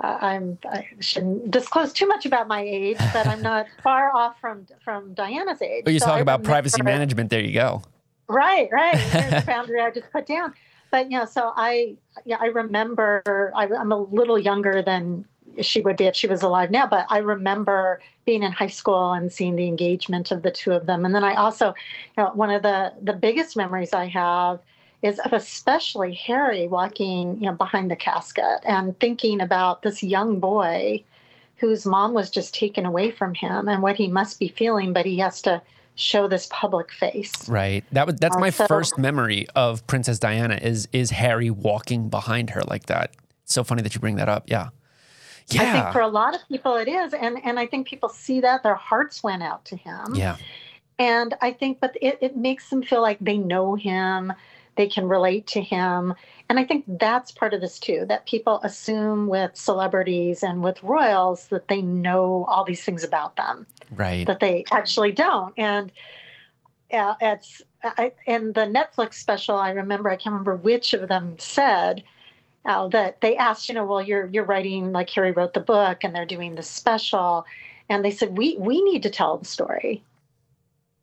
uh, 0.00 0.18
I'm, 0.20 0.58
I 0.64 0.88
shouldn't 0.98 1.50
disclose 1.50 1.92
too 1.92 2.08
much 2.08 2.26
about 2.26 2.48
my 2.48 2.60
age, 2.60 2.98
but 3.12 3.26
I'm 3.28 3.42
not 3.42 3.66
far 3.82 4.14
off 4.14 4.40
from 4.40 4.66
from 4.84 5.14
Diana's 5.14 5.62
age. 5.62 5.84
But 5.84 5.92
you 5.92 6.00
so 6.00 6.06
talk 6.06 6.16
I 6.16 6.20
about 6.20 6.42
privacy 6.42 6.82
management. 6.82 7.30
There 7.30 7.40
you 7.40 7.52
go. 7.52 7.82
Right, 8.26 8.68
right. 8.72 8.94
There's 9.12 9.44
the 9.44 9.46
boundary 9.46 9.80
I 9.80 9.90
just 9.92 10.10
put 10.10 10.26
down. 10.26 10.54
But 10.90 11.10
you 11.10 11.18
know, 11.18 11.24
so 11.24 11.52
I, 11.56 11.96
yeah, 12.24 12.38
I 12.40 12.46
remember 12.46 13.52
I, 13.54 13.66
I'm 13.66 13.92
a 13.92 13.98
little 13.98 14.38
younger 14.38 14.82
than 14.82 15.24
she 15.60 15.80
would 15.80 15.96
be 15.96 16.04
if 16.04 16.16
she 16.16 16.26
was 16.26 16.42
alive 16.42 16.70
now. 16.70 16.86
But 16.86 17.06
I 17.08 17.18
remember 17.18 18.00
being 18.24 18.42
in 18.42 18.52
high 18.52 18.68
school 18.68 19.12
and 19.12 19.32
seeing 19.32 19.56
the 19.56 19.66
engagement 19.66 20.30
of 20.30 20.42
the 20.42 20.50
two 20.50 20.72
of 20.72 20.86
them. 20.86 21.04
And 21.04 21.14
then 21.14 21.24
I 21.24 21.34
also, 21.34 21.74
you 22.16 22.22
know, 22.22 22.30
one 22.34 22.50
of 22.50 22.62
the 22.62 22.92
the 23.02 23.12
biggest 23.12 23.56
memories 23.56 23.92
I 23.92 24.06
have 24.06 24.60
is 25.02 25.18
of 25.20 25.32
especially 25.32 26.14
Harry 26.14 26.66
walking, 26.66 27.38
you 27.38 27.46
know, 27.46 27.52
behind 27.52 27.90
the 27.90 27.96
casket 27.96 28.60
and 28.64 28.98
thinking 29.00 29.40
about 29.40 29.82
this 29.82 30.02
young 30.02 30.40
boy 30.40 31.04
whose 31.56 31.84
mom 31.86 32.14
was 32.14 32.30
just 32.30 32.54
taken 32.54 32.86
away 32.86 33.10
from 33.10 33.34
him 33.34 33.68
and 33.68 33.82
what 33.82 33.96
he 33.96 34.08
must 34.08 34.38
be 34.38 34.48
feeling, 34.48 34.92
but 34.92 35.06
he 35.06 35.18
has 35.18 35.42
to 35.42 35.60
show 35.94 36.26
this 36.26 36.48
public 36.50 36.90
face. 36.92 37.48
Right. 37.48 37.84
That 37.92 38.06
was 38.06 38.16
that's 38.16 38.36
uh, 38.36 38.40
my 38.40 38.50
so, 38.50 38.66
first 38.66 38.98
memory 38.98 39.46
of 39.54 39.86
Princess 39.86 40.18
Diana 40.18 40.58
is 40.60 40.88
is 40.92 41.10
Harry 41.10 41.50
walking 41.50 42.08
behind 42.08 42.50
her 42.50 42.62
like 42.62 42.86
that. 42.86 43.14
so 43.44 43.62
funny 43.62 43.82
that 43.82 43.94
you 43.94 44.00
bring 44.00 44.16
that 44.16 44.28
up. 44.28 44.44
Yeah. 44.46 44.70
Yeah. 45.48 45.62
I 45.62 45.72
think 45.72 45.92
for 45.92 46.00
a 46.00 46.08
lot 46.08 46.34
of 46.34 46.40
people 46.48 46.76
it 46.76 46.88
is. 46.88 47.12
And 47.14 47.38
and 47.44 47.58
I 47.58 47.66
think 47.66 47.86
people 47.86 48.08
see 48.08 48.40
that, 48.40 48.62
their 48.62 48.74
hearts 48.74 49.22
went 49.22 49.42
out 49.42 49.64
to 49.66 49.76
him. 49.76 50.14
Yeah. 50.14 50.36
And 50.98 51.34
I 51.40 51.52
think, 51.52 51.80
but 51.80 51.96
it, 52.00 52.18
it 52.20 52.36
makes 52.36 52.70
them 52.70 52.82
feel 52.82 53.02
like 53.02 53.18
they 53.20 53.36
know 53.36 53.74
him. 53.74 54.32
they 54.76 54.86
can 54.88 55.08
relate 55.08 55.46
to 55.48 55.60
him. 55.60 56.14
And 56.48 56.58
I 56.58 56.64
think 56.64 56.84
that's 56.86 57.30
part 57.30 57.54
of 57.54 57.60
this 57.60 57.78
too, 57.78 58.04
that 58.08 58.26
people 58.26 58.60
assume 58.62 59.28
with 59.28 59.56
celebrities 59.56 60.42
and 60.42 60.62
with 60.62 60.82
royals 60.82 61.48
that 61.48 61.68
they 61.68 61.82
know 61.82 62.44
all 62.48 62.64
these 62.64 62.84
things 62.84 63.04
about 63.04 63.36
them. 63.36 63.66
Right. 63.90 64.26
That 64.26 64.40
they 64.40 64.64
actually 64.72 65.12
don't. 65.12 65.54
And 65.56 65.92
uh, 66.92 67.14
it's 67.20 67.62
I, 67.82 68.12
in 68.26 68.52
the 68.52 68.62
Netflix 68.62 69.14
special, 69.14 69.56
I 69.56 69.70
remember 69.70 70.10
I 70.10 70.16
can't 70.16 70.32
remember 70.32 70.56
which 70.56 70.92
of 70.92 71.08
them 71.08 71.36
said 71.38 72.02
uh, 72.66 72.88
that 72.88 73.20
they 73.20 73.36
asked, 73.36 73.68
you 73.68 73.74
know, 73.74 73.84
well, 73.84 74.02
you're 74.02 74.26
you're 74.26 74.44
writing 74.44 74.92
like 74.92 75.10
Harry 75.10 75.32
wrote 75.32 75.54
the 75.54 75.60
book, 75.60 75.98
and 76.02 76.14
they're 76.14 76.26
doing 76.26 76.54
the 76.54 76.62
special, 76.62 77.44
and 77.88 78.04
they 78.04 78.10
said 78.10 78.36
we 78.36 78.56
we 78.58 78.82
need 78.82 79.02
to 79.02 79.10
tell 79.10 79.36
the 79.38 79.44
story, 79.44 80.02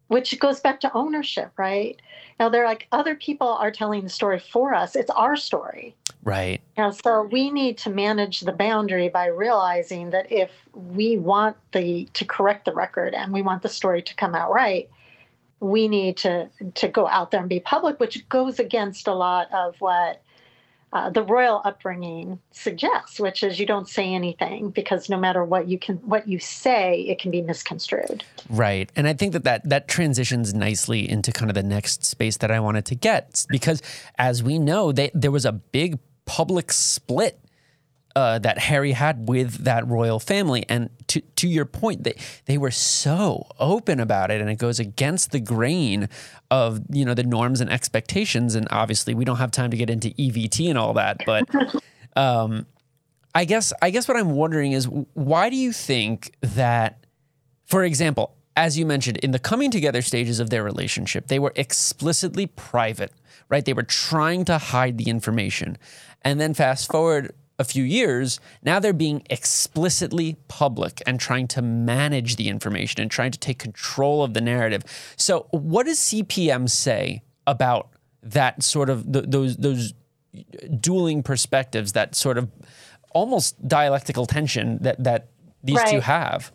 which 0.07 0.37
goes 0.39 0.59
back 0.59 0.79
to 0.81 0.93
ownership, 0.93 1.51
right? 1.57 2.01
Now 2.39 2.49
they're 2.49 2.65
like 2.65 2.87
other 2.91 3.15
people 3.15 3.47
are 3.47 3.71
telling 3.71 4.03
the 4.03 4.09
story 4.09 4.39
for 4.39 4.73
us; 4.73 4.95
it's 4.95 5.11
our 5.11 5.35
story, 5.35 5.95
right? 6.23 6.61
And 6.77 6.95
so 6.95 7.23
we 7.23 7.51
need 7.51 7.77
to 7.79 7.91
manage 7.91 8.41
the 8.41 8.53
boundary 8.53 9.09
by 9.09 9.27
realizing 9.27 10.09
that 10.09 10.31
if 10.31 10.49
we 10.73 11.17
want 11.17 11.57
the 11.73 12.09
to 12.13 12.25
correct 12.25 12.65
the 12.65 12.73
record 12.73 13.13
and 13.13 13.31
we 13.31 13.43
want 13.43 13.61
the 13.61 13.69
story 13.69 14.01
to 14.01 14.15
come 14.15 14.33
out 14.33 14.51
right 14.51 14.89
we 15.61 15.87
need 15.87 16.17
to 16.17 16.49
to 16.73 16.87
go 16.87 17.07
out 17.07 17.31
there 17.31 17.39
and 17.39 17.47
be 17.47 17.59
public, 17.59 17.99
which 17.99 18.27
goes 18.27 18.59
against 18.59 19.07
a 19.07 19.13
lot 19.13 19.47
of 19.53 19.75
what 19.79 20.20
uh, 20.93 21.09
the 21.09 21.23
royal 21.23 21.61
upbringing 21.63 22.39
suggests, 22.51 23.19
which 23.19 23.43
is 23.43 23.59
you 23.59 23.65
don't 23.65 23.87
say 23.87 24.13
anything 24.13 24.69
because 24.69 25.09
no 25.09 25.17
matter 25.17 25.43
what 25.43 25.67
you 25.67 25.79
can 25.79 25.97
what 25.97 26.27
you 26.27 26.37
say, 26.37 27.01
it 27.01 27.19
can 27.19 27.31
be 27.31 27.41
misconstrued. 27.41 28.23
Right, 28.49 28.91
and 28.95 29.07
I 29.07 29.13
think 29.13 29.33
that 29.33 29.43
that 29.45 29.67
that 29.69 29.87
transitions 29.87 30.53
nicely 30.53 31.09
into 31.09 31.31
kind 31.31 31.49
of 31.49 31.55
the 31.55 31.63
next 31.63 32.03
space 32.03 32.37
that 32.37 32.51
I 32.51 32.59
wanted 32.59 32.85
to 32.87 32.95
get 32.95 33.45
because, 33.49 33.81
as 34.17 34.43
we 34.43 34.59
know, 34.59 34.91
they, 34.91 35.11
there 35.13 35.31
was 35.31 35.45
a 35.45 35.53
big 35.53 35.99
public 36.25 36.71
split 36.71 37.39
uh, 38.15 38.39
that 38.39 38.57
Harry 38.57 38.91
had 38.91 39.27
with 39.27 39.63
that 39.63 39.87
royal 39.87 40.19
family. 40.19 40.65
And 40.69 40.89
to 41.07 41.21
to 41.21 41.47
your 41.47 41.65
point, 41.65 42.03
they 42.03 42.15
they 42.45 42.57
were 42.57 42.71
so 42.71 43.47
open 43.59 43.99
about 43.99 44.31
it, 44.31 44.41
and 44.41 44.49
it 44.49 44.57
goes 44.57 44.79
against 44.79 45.31
the 45.31 45.39
grain 45.39 46.09
of 46.49 46.81
you 46.89 47.05
know 47.05 47.13
the 47.13 47.23
norms 47.23 47.61
and 47.61 47.69
expectations. 47.69 48.55
And 48.55 48.67
obviously, 48.71 49.13
we 49.13 49.25
don't 49.25 49.37
have 49.37 49.51
time 49.51 49.71
to 49.71 49.77
get 49.77 49.89
into 49.89 50.09
EVT 50.09 50.69
and 50.69 50.77
all 50.77 50.93
that, 50.93 51.17
but. 51.25 51.47
Um, 52.17 52.65
I 53.33 53.45
guess 53.45 53.71
I 53.81 53.89
guess 53.89 54.07
what 54.07 54.17
I'm 54.17 54.31
wondering 54.31 54.73
is 54.73 54.85
why 55.13 55.49
do 55.49 55.55
you 55.55 55.71
think 55.71 56.35
that, 56.41 57.05
for 57.65 57.85
example, 57.85 58.35
as 58.55 58.77
you 58.77 58.85
mentioned, 58.85 59.17
in 59.17 59.31
the 59.31 59.39
coming 59.39 59.71
together 59.71 60.01
stages 60.01 60.39
of 60.39 60.49
their 60.49 60.63
relationship, 60.63 61.27
they 61.27 61.39
were 61.39 61.53
explicitly 61.55 62.47
private, 62.47 63.13
right? 63.49 63.63
They 63.63 63.73
were 63.73 63.83
trying 63.83 64.45
to 64.45 64.57
hide 64.57 64.97
the 64.97 65.09
information. 65.09 65.77
And 66.21 66.39
then 66.39 66.53
fast 66.53 66.91
forward 66.91 67.33
a 67.61 67.63
few 67.63 67.83
years, 67.83 68.39
now 68.61 68.79
they're 68.79 68.91
being 68.91 69.23
explicitly 69.29 70.35
public 70.49 71.01
and 71.05 71.19
trying 71.19 71.47
to 71.49 71.61
manage 71.61 72.35
the 72.35 72.49
information 72.49 73.01
and 73.01 73.09
trying 73.09 73.31
to 73.31 73.39
take 73.39 73.59
control 73.59 74.23
of 74.23 74.33
the 74.33 74.41
narrative. 74.41 74.83
So, 75.15 75.47
what 75.51 75.85
does 75.85 75.99
CPM 75.99 76.69
say 76.69 77.21
about 77.47 77.89
that 78.23 78.63
sort 78.63 78.89
of 78.89 79.11
th- 79.11 79.25
those 79.27 79.57
those 79.57 79.93
dueling 80.79 81.23
perspectives, 81.23 81.93
that 81.93 82.15
sort 82.15 82.37
of 82.37 82.49
almost 83.13 83.67
dialectical 83.67 84.25
tension 84.25 84.77
that 84.81 85.03
that 85.03 85.27
these 85.63 85.77
right. 85.77 85.89
two 85.89 85.99
have? 86.01 86.51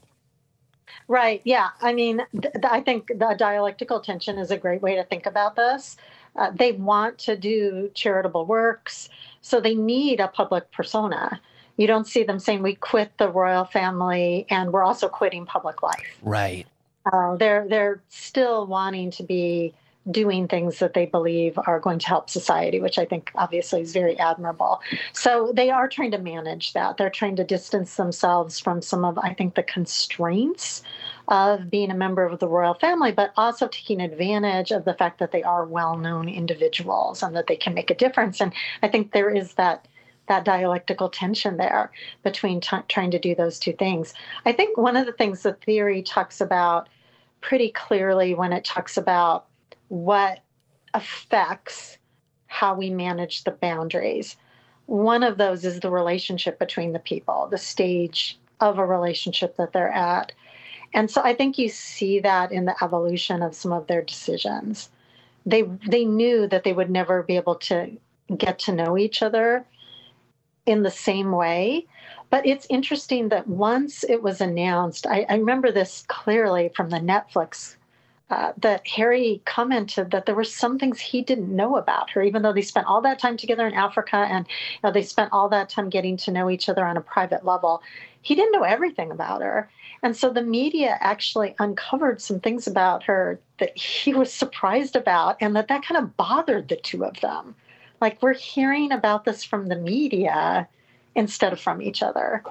Right. 1.09 1.41
Yeah. 1.45 1.69
I 1.81 1.93
mean, 1.93 2.23
th- 2.41 2.55
I 2.69 2.81
think 2.81 3.09
the 3.09 3.35
dialectical 3.39 4.01
tension 4.01 4.39
is 4.39 4.51
a 4.51 4.57
great 4.57 4.83
way 4.83 4.97
to 4.97 5.05
think 5.05 5.27
about 5.27 5.55
this. 5.55 5.97
Uh, 6.37 6.51
they 6.55 6.73
want 6.73 7.19
to 7.19 7.37
do 7.37 7.91
charitable 7.95 8.47
works. 8.47 9.09
So 9.41 9.61
they 9.61 9.75
need 9.75 10.21
a 10.21 10.29
public 10.29 10.71
persona. 10.73 11.41
You 11.77 11.87
don't 11.87 12.07
see 12.07 12.23
them 12.23 12.39
saying 12.39 12.63
we 12.63 12.75
quit 12.75 13.13
the 13.19 13.29
royal 13.29 13.65
family 13.65 14.47
and 14.51 14.73
we're 14.73 14.85
also 14.85 15.09
quitting 15.09 15.47
public 15.47 15.83
life. 15.83 16.19
Right. 16.23 16.67
Uh, 17.13 17.37
they're 17.37 17.67
they're 17.69 18.03
still 18.09 18.67
wanting 18.67 19.11
to 19.13 19.23
be 19.23 19.75
doing 20.11 20.47
things 20.47 20.79
that 20.79 20.95
they 20.95 21.07
believe 21.07 21.59
are 21.67 21.81
going 21.81 21.99
to 21.99 22.07
help 22.07 22.31
society, 22.31 22.81
which 22.81 22.99
I 22.99 23.05
think 23.05 23.31
obviously 23.35 23.81
is 23.81 23.93
very 23.93 24.19
admirable. 24.19 24.81
So 25.13 25.53
they 25.55 25.71
are 25.71 25.89
trying 25.89 26.13
to 26.13 26.19
manage 26.19 26.73
that. 26.75 26.97
They're 26.97 27.11
trying 27.11 27.37
to 27.37 27.45
distance 27.45 27.97
themselves 27.97 28.61
from 28.61 28.83
some 28.83 29.05
of, 29.05 29.19
I 29.19 29.35
think, 29.35 29.55
the 29.55 29.63
constraints 29.65 30.83
of 31.29 31.71
being 31.71 31.91
a 31.91 31.95
member 31.95 32.25
of 32.25 32.39
the 32.39 32.49
royal 32.49 32.75
family, 32.75 33.13
but 33.13 33.33
also 33.37 33.69
taking 33.69 34.01
advantage 34.01 34.71
of 34.71 34.85
the 34.85 34.95
fact 34.95 35.19
that 35.19 35.33
they 35.33 35.43
are 35.43 35.65
well 35.65 35.97
known 35.97 36.29
individuals 36.29 37.23
and 37.23 37.35
that 37.35 37.47
they 37.47 37.57
can 37.57 37.75
make 37.75 37.91
a 37.91 37.95
difference. 37.95 38.41
And 38.41 38.53
I 38.83 38.89
think 38.89 39.13
there 39.13 39.31
is 39.31 39.55
that. 39.55 39.87
That 40.29 40.45
dialectical 40.45 41.09
tension 41.09 41.57
there 41.57 41.93
between 42.25 42.61
t- 42.61 42.77
trying 42.89 43.13
to 43.13 43.19
do 43.21 43.37
those 43.37 43.61
two 43.61 43.75
things. 43.75 44.13
I 44.45 44.51
think 44.51 44.77
one 44.77 44.97
of 44.97 45.07
the 45.07 45.13
things 45.13 45.45
the 45.45 45.53
theory 45.53 46.03
talks 46.03 46.41
about 46.41 46.89
pretty 47.41 47.71
clearly 47.71 48.35
when 48.35 48.53
it 48.53 48.65
talks 48.65 48.97
about 48.97 49.47
what 49.87 50.41
affects 50.95 51.99
how 52.49 52.75
we 52.75 52.91
manage 52.91 53.45
the 53.45 53.53
boundaries. 53.53 54.37
One 54.87 55.23
of 55.23 55.39
those 55.39 55.65
is 55.65 55.79
the 55.79 55.93
relationship 55.93 56.59
between 56.59 56.93
the 56.93 56.99
people, 56.99 57.47
the 57.49 57.57
stage 57.59 58.37
of 58.59 58.79
a 58.79 58.85
relationship 58.85 59.57
that 59.59 59.73
they're 59.73 59.93
at. 59.93 60.33
And 60.93 61.11
so 61.11 61.23
I 61.23 61.35
think 61.35 61.59
you 61.59 61.69
see 61.69 62.21
that 62.21 62.53
in 62.53 62.65
the 62.65 62.83
evolution 62.83 63.43
of 63.43 63.55
some 63.55 63.73
of 63.73 63.87
their 63.87 64.03
decisions. 64.03 64.91
They 65.45 65.63
they 65.63 66.05
knew 66.05 66.47
that 66.49 66.65
they 66.65 66.73
would 66.73 66.91
never 66.91 67.23
be 67.23 67.37
able 67.37 67.57
to 67.57 67.91
get 68.37 68.59
to 68.61 68.73
know 68.73 68.99
each 68.99 69.23
other 69.23 69.65
in 70.67 70.83
the 70.83 70.91
same 70.91 71.31
way. 71.31 71.87
But 72.29 72.45
it's 72.45 72.67
interesting 72.69 73.29
that 73.29 73.47
once 73.47 74.05
it 74.05 74.23
was 74.23 74.41
announced, 74.41 75.07
I, 75.07 75.25
I 75.29 75.37
remember 75.37 75.71
this 75.71 76.05
clearly 76.09 76.71
from 76.75 76.91
the 76.91 76.99
Netflix 76.99 77.76
uh, 78.29 78.53
that 78.57 78.87
Harry 78.89 79.41
commented 79.45 80.11
that 80.11 80.27
there 80.27 80.35
were 80.35 80.43
some 80.45 80.79
things 80.79 80.99
he 80.99 81.23
didn't 81.23 81.55
know 81.55 81.77
about 81.77 82.11
her, 82.11 82.23
even 82.23 82.43
though 82.43 82.53
they 82.53 82.63
spent 82.63 82.87
all 82.87 83.01
that 83.01 83.21
time 83.21 83.37
together 83.37 83.67
in 83.67 83.75
Africa 83.75 84.17
and 84.17 84.47
you 84.49 84.79
know, 84.83 84.91
they 84.91 85.03
spent 85.03 85.33
all 85.33 85.49
that 85.49 85.69
time 85.69 85.89
getting 85.89 86.17
to 86.17 86.33
know 86.33 86.51
each 86.51 86.69
other 86.69 86.85
on 86.85 86.97
a 86.97 87.01
private 87.01 87.45
level. 87.45 87.83
He 88.23 88.35
didn't 88.35 88.53
know 88.53 88.65
everything 88.65 89.13
about 89.13 89.43
her. 89.43 89.71
And 90.03 90.17
so 90.17 90.31
the 90.31 90.43
media 90.43 90.99
actually 91.01 91.55
uncovered 91.61 92.21
some 92.21 92.41
things 92.41 92.67
about 92.67 93.05
her 93.05 93.41
that 93.59 93.77
he 93.79 94.13
was 94.13 94.33
surprised 94.33 94.97
about 94.97 95.37
and 95.41 95.55
that 95.55 95.69
that 95.69 95.85
kind 95.85 96.03
of 96.03 96.17
bothered 96.17 96.69
the 96.69 96.77
two 96.77 97.05
of 97.05 97.21
them. 97.21 97.55
Like 98.01 98.21
we're 98.21 98.35
hearing 98.35 98.91
about 98.91 99.25
this 99.25 99.45
from 99.45 99.69
the 99.69 99.77
media 99.77 100.69
instead 101.15 101.53
of 101.53 101.61
from 101.61 101.81
each 101.81 102.03
other. 102.03 102.43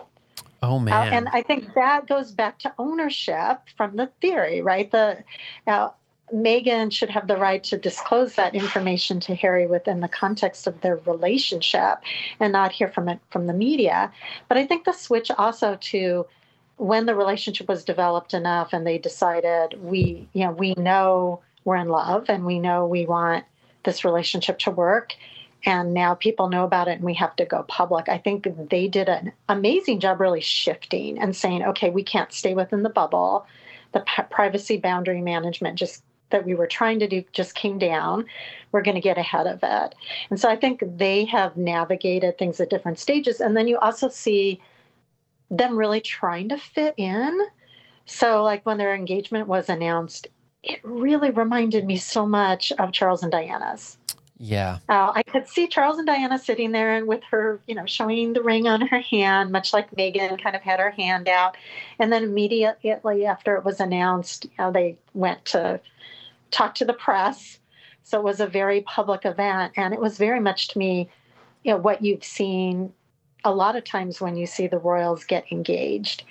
Oh 0.65 0.79
man! 0.79 0.93
Uh, 0.93 1.15
and 1.15 1.27
I 1.31 1.43
think 1.43 1.73
that 1.75 2.07
goes 2.07 2.31
back 2.31 2.57
to 2.59 2.73
ownership 2.79 3.59
from 3.77 3.95
the 3.95 4.07
theory, 4.19 4.61
right? 4.61 4.89
The 4.89 5.23
uh, 5.67 5.89
Meghan 6.33 6.91
should 6.91 7.11
have 7.11 7.27
the 7.27 7.37
right 7.37 7.63
to 7.65 7.77
disclose 7.77 8.33
that 8.35 8.55
information 8.55 9.19
to 9.21 9.35
Harry 9.35 9.67
within 9.67 9.99
the 9.99 10.07
context 10.07 10.65
of 10.65 10.81
their 10.81 10.97
relationship, 10.97 11.99
and 12.39 12.51
not 12.51 12.71
hear 12.71 12.87
from 12.87 13.07
it 13.09 13.19
from 13.29 13.45
the 13.45 13.53
media. 13.53 14.11
But 14.49 14.57
I 14.57 14.65
think 14.65 14.85
the 14.85 14.91
switch 14.91 15.29
also 15.29 15.77
to 15.79 16.25
when 16.77 17.05
the 17.05 17.15
relationship 17.15 17.67
was 17.67 17.85
developed 17.85 18.33
enough, 18.33 18.73
and 18.73 18.87
they 18.87 18.97
decided 18.97 19.79
we, 19.83 20.27
you 20.33 20.45
know, 20.45 20.51
we 20.51 20.73
know 20.73 21.41
we're 21.63 21.75
in 21.75 21.89
love, 21.89 22.25
and 22.27 22.43
we 22.43 22.57
know 22.57 22.87
we 22.87 23.05
want 23.05 23.45
this 23.83 24.03
relationship 24.03 24.57
to 24.57 24.71
work 24.71 25.13
and 25.65 25.93
now 25.93 26.13
people 26.13 26.49
know 26.49 26.63
about 26.63 26.87
it 26.87 26.93
and 26.93 27.03
we 27.03 27.15
have 27.15 27.35
to 27.37 27.45
go 27.45 27.63
public. 27.63 28.07
I 28.07 28.19
think 28.19 28.47
they 28.69 28.87
did 28.87 29.09
an 29.09 29.31
amazing 29.49 29.99
job 29.99 30.21
really 30.21 30.41
shifting 30.41 31.17
and 31.17 31.35
saying, 31.35 31.63
okay, 31.63 31.89
we 31.89 32.03
can't 32.03 32.31
stay 32.31 32.53
within 32.53 32.83
the 32.83 32.89
bubble. 32.89 33.47
The 33.93 34.01
p- 34.01 34.23
privacy 34.29 34.77
boundary 34.77 35.21
management 35.21 35.79
just 35.79 36.03
that 36.29 36.45
we 36.45 36.55
were 36.55 36.67
trying 36.67 36.99
to 36.99 37.07
do 37.07 37.23
just 37.33 37.55
came 37.55 37.79
down. 37.79 38.25
We're 38.71 38.81
going 38.81 38.95
to 38.95 39.01
get 39.01 39.17
ahead 39.17 39.47
of 39.47 39.59
it. 39.63 39.95
And 40.29 40.39
so 40.39 40.49
I 40.49 40.55
think 40.55 40.83
they 40.97 41.25
have 41.25 41.57
navigated 41.57 42.37
things 42.37 42.59
at 42.59 42.69
different 42.69 42.99
stages. 42.99 43.39
And 43.39 43.57
then 43.57 43.67
you 43.67 43.77
also 43.77 44.09
see 44.09 44.61
them 45.49 45.77
really 45.77 46.01
trying 46.01 46.49
to 46.49 46.57
fit 46.57 46.93
in. 46.97 47.39
So, 48.05 48.43
like 48.43 48.65
when 48.65 48.77
their 48.77 48.93
engagement 48.93 49.47
was 49.47 49.69
announced, 49.69 50.27
it 50.61 50.79
really 50.83 51.31
reminded 51.31 51.85
me 51.85 51.97
so 51.97 52.25
much 52.25 52.71
of 52.73 52.91
Charles 52.91 53.23
and 53.23 53.31
Diana's. 53.31 53.97
Yeah. 54.37 54.79
Uh, 54.89 55.11
I 55.15 55.23
could 55.23 55.47
see 55.47 55.67
Charles 55.67 55.97
and 55.97 56.05
Diana 56.05 56.37
sitting 56.37 56.71
there 56.71 56.95
and 56.95 57.07
with 57.07 57.23
her, 57.31 57.59
you 57.67 57.75
know, 57.75 57.85
showing 57.85 58.33
the 58.33 58.43
ring 58.43 58.67
on 58.67 58.81
her 58.81 58.99
hand, 58.99 59.51
much 59.51 59.73
like 59.73 59.91
Meghan 59.91 60.41
kind 60.41 60.55
of 60.55 60.61
had 60.61 60.79
her 60.79 60.91
hand 60.91 61.29
out. 61.29 61.55
And 61.99 62.11
then 62.11 62.23
immediately 62.23 63.25
after 63.25 63.55
it 63.55 63.63
was 63.63 63.79
announced, 63.79 64.45
you 64.45 64.51
know, 64.59 64.71
they 64.71 64.97
went 65.13 65.45
to 65.45 65.79
talk 66.51 66.75
to 66.75 66.85
the 66.85 66.93
press. 66.93 67.59
So 68.03 68.19
it 68.19 68.23
was 68.23 68.39
a 68.41 68.47
very 68.47 68.81
public 68.81 69.25
event. 69.25 69.73
And 69.77 69.93
it 69.93 70.01
was 70.01 70.17
very 70.17 70.41
much 70.41 70.67
to 70.69 70.79
me, 70.79 71.09
you 71.63 71.71
know, 71.71 71.77
what 71.77 72.03
you've 72.03 72.23
seen 72.23 72.93
a 73.45 73.53
lot 73.53 73.75
of 73.75 73.83
times 73.83 74.19
when 74.19 74.35
you 74.35 74.47
see 74.47 74.67
the 74.67 74.79
royals 74.79 75.23
get 75.23 75.49
engaged. 75.51 76.23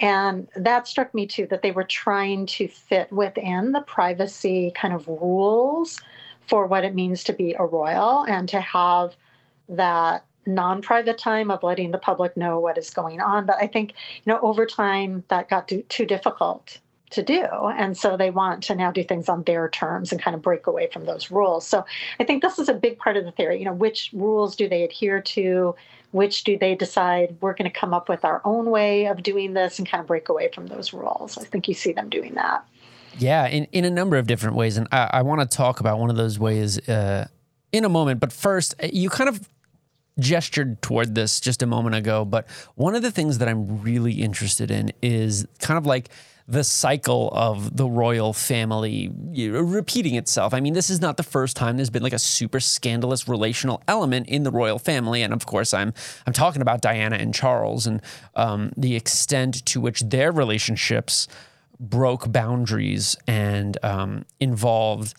And 0.00 0.48
that 0.56 0.88
struck 0.88 1.14
me 1.14 1.26
too, 1.26 1.46
that 1.50 1.62
they 1.62 1.70
were 1.70 1.84
trying 1.84 2.46
to 2.46 2.66
fit 2.66 3.12
within 3.12 3.72
the 3.72 3.82
privacy 3.82 4.72
kind 4.74 4.92
of 4.92 5.06
rules 5.06 6.00
for 6.46 6.66
what 6.66 6.84
it 6.84 6.94
means 6.94 7.24
to 7.24 7.32
be 7.32 7.54
a 7.58 7.64
royal 7.64 8.24
and 8.24 8.48
to 8.50 8.60
have 8.60 9.16
that 9.68 10.24
non-private 10.46 11.18
time 11.18 11.50
of 11.50 11.62
letting 11.62 11.90
the 11.90 11.98
public 11.98 12.36
know 12.36 12.60
what 12.60 12.76
is 12.76 12.90
going 12.90 13.20
on. 13.20 13.46
But 13.46 13.56
i 13.60 13.66
think 13.66 13.92
you 14.24 14.32
know 14.32 14.40
over 14.40 14.66
time 14.66 15.24
that 15.28 15.48
got 15.48 15.68
too, 15.68 15.82
too 15.88 16.06
difficult 16.06 16.78
to 17.10 17.22
do. 17.22 17.44
And 17.76 17.96
so 17.96 18.16
they 18.16 18.30
want 18.30 18.62
to 18.64 18.74
now 18.74 18.90
do 18.90 19.04
things 19.04 19.28
on 19.28 19.44
their 19.44 19.68
terms 19.68 20.10
and 20.10 20.20
kind 20.20 20.34
of 20.34 20.42
break 20.42 20.66
away 20.66 20.88
from 20.92 21.04
those 21.04 21.30
rules. 21.30 21.66
So 21.66 21.84
i 22.20 22.24
think 22.24 22.42
this 22.42 22.58
is 22.58 22.68
a 22.68 22.74
big 22.74 22.98
part 22.98 23.16
of 23.16 23.24
the 23.24 23.32
theory. 23.32 23.58
You 23.58 23.64
know 23.64 23.74
which 23.74 24.10
rules 24.12 24.56
do 24.56 24.68
they 24.68 24.82
adhere 24.82 25.20
to? 25.20 25.74
Which 26.10 26.44
do 26.44 26.56
they 26.56 26.76
decide 26.76 27.36
we're 27.40 27.54
going 27.54 27.70
to 27.70 27.76
come 27.76 27.92
up 27.92 28.08
with 28.08 28.24
our 28.24 28.40
own 28.44 28.70
way 28.70 29.06
of 29.06 29.22
doing 29.22 29.54
this 29.54 29.78
and 29.78 29.88
kind 29.88 30.00
of 30.00 30.06
break 30.06 30.28
away 30.28 30.48
from 30.54 30.68
those 30.68 30.92
rules? 30.92 31.36
I 31.38 31.44
think 31.44 31.66
you 31.66 31.74
see 31.74 31.92
them 31.92 32.08
doing 32.08 32.34
that 32.34 32.64
yeah 33.18 33.46
in, 33.46 33.64
in 33.72 33.84
a 33.84 33.90
number 33.90 34.16
of 34.16 34.26
different 34.26 34.56
ways 34.56 34.76
and 34.76 34.88
i, 34.92 35.10
I 35.14 35.22
want 35.22 35.40
to 35.40 35.56
talk 35.56 35.80
about 35.80 35.98
one 35.98 36.10
of 36.10 36.16
those 36.16 36.38
ways 36.38 36.88
uh, 36.88 37.26
in 37.72 37.84
a 37.84 37.88
moment 37.88 38.20
but 38.20 38.32
first 38.32 38.74
you 38.82 39.10
kind 39.10 39.28
of 39.28 39.48
gestured 40.18 40.80
toward 40.82 41.14
this 41.14 41.40
just 41.40 41.62
a 41.62 41.66
moment 41.66 41.94
ago, 41.94 42.24
but 42.24 42.48
one 42.74 42.94
of 42.94 43.02
the 43.02 43.10
things 43.10 43.38
that 43.38 43.48
I'm 43.48 43.82
really 43.82 44.12
interested 44.12 44.70
in 44.70 44.92
is 45.02 45.46
kind 45.58 45.78
of 45.78 45.86
like 45.86 46.08
the 46.46 46.62
cycle 46.62 47.30
of 47.32 47.74
the 47.76 47.86
royal 47.86 48.34
family 48.34 49.10
repeating 49.34 50.14
itself. 50.14 50.52
I 50.52 50.60
mean, 50.60 50.74
this 50.74 50.90
is 50.90 51.00
not 51.00 51.16
the 51.16 51.22
first 51.22 51.56
time 51.56 51.76
there's 51.76 51.90
been 51.90 52.02
like 52.02 52.12
a 52.12 52.18
super 52.18 52.60
scandalous 52.60 53.26
relational 53.26 53.82
element 53.88 54.28
in 54.28 54.42
the 54.42 54.50
royal 54.50 54.78
family, 54.78 55.22
and 55.22 55.32
of 55.32 55.46
course, 55.46 55.72
I'm 55.72 55.94
I'm 56.26 56.34
talking 56.34 56.60
about 56.60 56.82
Diana 56.82 57.16
and 57.16 57.34
Charles 57.34 57.86
and 57.86 58.02
um, 58.36 58.72
the 58.76 58.94
extent 58.94 59.64
to 59.66 59.80
which 59.80 60.00
their 60.00 60.32
relationships 60.32 61.28
broke 61.80 62.30
boundaries 62.30 63.16
and 63.26 63.76
um, 63.82 64.24
involved 64.40 65.14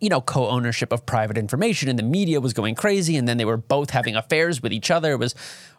you 0.00 0.08
know, 0.08 0.20
co-ownership 0.20 0.92
of 0.92 1.06
private 1.06 1.38
information 1.38 1.88
and 1.88 1.96
the 1.96 2.02
media 2.02 2.40
was 2.40 2.52
going 2.52 2.74
crazy 2.74 3.16
and 3.16 3.28
then 3.28 3.36
they 3.36 3.44
were 3.44 3.56
both 3.56 3.90
having 3.90 4.16
affairs 4.16 4.60
with 4.60 4.72
each 4.72 4.90
other. 4.90 5.12
It 5.12 5.18
was 5.18 5.32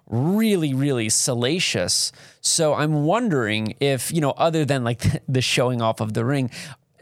really, 0.07 0.73
really 0.73 1.09
salacious. 1.09 2.13
So 2.39 2.73
I'm 2.73 3.03
wondering 3.03 3.75
if, 3.81 4.13
you 4.13 4.21
know, 4.21 4.31
other 4.31 4.63
than 4.63 4.85
like 4.85 5.03
the 5.27 5.41
showing 5.41 5.81
off 5.81 5.99
of 5.99 6.13
the 6.13 6.23
ring, 6.23 6.49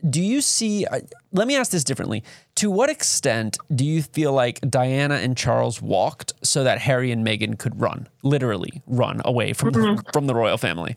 do 0.09 0.19
you 0.19 0.41
see 0.41 0.83
uh, 0.85 0.99
let 1.31 1.47
me 1.47 1.55
ask 1.55 1.71
this 1.71 1.83
differently 1.83 2.23
to 2.55 2.71
what 2.71 2.89
extent 2.89 3.59
do 3.75 3.85
you 3.85 4.01
feel 4.01 4.33
like 4.33 4.59
diana 4.61 5.13
and 5.13 5.37
charles 5.37 5.79
walked 5.79 6.33
so 6.41 6.63
that 6.63 6.79
harry 6.79 7.11
and 7.11 7.23
meghan 7.23 7.55
could 7.55 7.79
run 7.79 8.07
literally 8.23 8.81
run 8.87 9.21
away 9.25 9.53
from 9.53 9.71
mm-hmm. 9.71 10.09
from 10.11 10.25
the 10.25 10.33
royal 10.33 10.57
family 10.57 10.95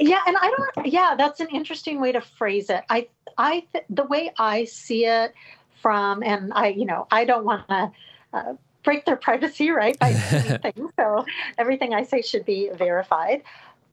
yeah 0.00 0.20
and 0.26 0.36
i 0.40 0.52
don't 0.74 0.86
yeah 0.86 1.14
that's 1.16 1.40
an 1.40 1.48
interesting 1.48 2.00
way 2.00 2.10
to 2.10 2.20
phrase 2.20 2.70
it 2.70 2.82
i 2.90 3.06
I 3.40 3.66
the 3.88 4.04
way 4.04 4.30
I 4.38 4.64
see 4.64 5.06
it 5.06 5.32
from, 5.80 6.22
and 6.22 6.52
I, 6.52 6.68
you 6.68 6.84
know, 6.84 7.06
I 7.10 7.24
don't 7.24 7.44
want 7.44 7.66
to 7.68 7.90
uh, 8.34 8.52
break 8.84 9.06
their 9.06 9.16
privacy, 9.16 9.70
right, 9.70 9.98
by 9.98 10.12
things. 10.62 10.90
So 10.98 11.24
everything 11.56 11.94
I 11.94 12.02
say 12.02 12.20
should 12.20 12.44
be 12.44 12.70
verified. 12.74 13.42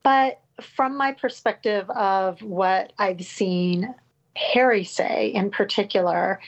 But 0.02 0.40
from 0.60 0.98
my 0.98 1.12
perspective 1.12 1.88
of 1.90 2.42
what 2.42 2.92
I've 2.98 3.24
seen 3.24 3.94
Harry 4.36 4.84
say 4.84 5.28
in 5.28 5.50
particular, 5.50 6.40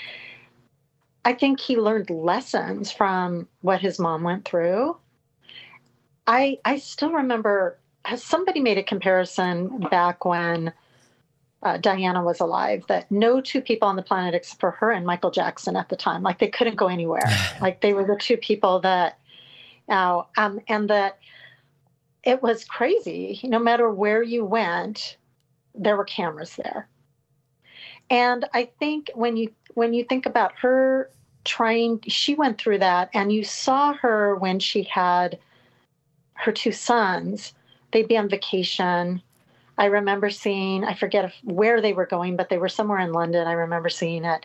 I 1.24 1.32
think 1.32 1.58
he 1.58 1.76
learned 1.76 2.10
lessons 2.10 2.92
from 2.92 3.48
what 3.62 3.80
his 3.80 3.98
mom 3.98 4.22
went 4.22 4.44
through. 4.44 4.96
I 6.26 6.58
I 6.66 6.78
still 6.78 7.12
remember 7.12 7.78
somebody 8.16 8.60
made 8.60 8.78
a 8.78 8.82
comparison 8.82 9.80
back 9.90 10.24
when 10.24 10.72
uh, 11.62 11.76
Diana 11.76 12.24
was 12.24 12.40
alive, 12.40 12.84
that 12.88 13.10
no 13.10 13.40
two 13.40 13.60
people 13.60 13.88
on 13.88 13.96
the 13.96 14.02
planet 14.02 14.34
except 14.34 14.60
for 14.60 14.70
her 14.72 14.90
and 14.90 15.04
Michael 15.04 15.30
Jackson 15.30 15.76
at 15.76 15.88
the 15.88 15.96
time, 15.96 16.22
like 16.22 16.38
they 16.38 16.48
couldn't 16.48 16.76
go 16.76 16.88
anywhere. 16.88 17.22
like 17.60 17.80
they 17.80 17.92
were 17.92 18.04
the 18.04 18.16
two 18.16 18.36
people 18.36 18.80
that, 18.80 19.18
now, 19.88 20.28
um, 20.36 20.60
and 20.68 20.88
that 20.88 21.18
it 22.22 22.42
was 22.42 22.64
crazy. 22.64 23.40
No 23.44 23.58
matter 23.58 23.90
where 23.90 24.22
you 24.22 24.44
went, 24.44 25.16
there 25.74 25.96
were 25.96 26.04
cameras 26.04 26.56
there. 26.56 26.88
And 28.08 28.44
I 28.52 28.70
think 28.78 29.10
when 29.14 29.36
you 29.36 29.52
when 29.74 29.94
you 29.94 30.04
think 30.04 30.26
about 30.26 30.52
her 30.58 31.10
trying, 31.44 32.00
she 32.08 32.34
went 32.34 32.58
through 32.58 32.78
that, 32.78 33.08
and 33.14 33.32
you 33.32 33.44
saw 33.44 33.92
her 33.94 34.34
when 34.36 34.58
she 34.58 34.82
had 34.82 35.38
her 36.34 36.52
two 36.52 36.72
sons. 36.72 37.54
They'd 37.92 38.08
be 38.08 38.16
on 38.16 38.28
vacation 38.28 39.22
I 39.80 39.86
remember 39.86 40.28
seeing, 40.28 40.84
I 40.84 40.92
forget 40.92 41.24
if, 41.24 41.34
where 41.42 41.80
they 41.80 41.94
were 41.94 42.04
going, 42.04 42.36
but 42.36 42.50
they 42.50 42.58
were 42.58 42.68
somewhere 42.68 42.98
in 42.98 43.12
London. 43.12 43.46
I 43.46 43.52
remember 43.52 43.88
seeing 43.88 44.26
it. 44.26 44.44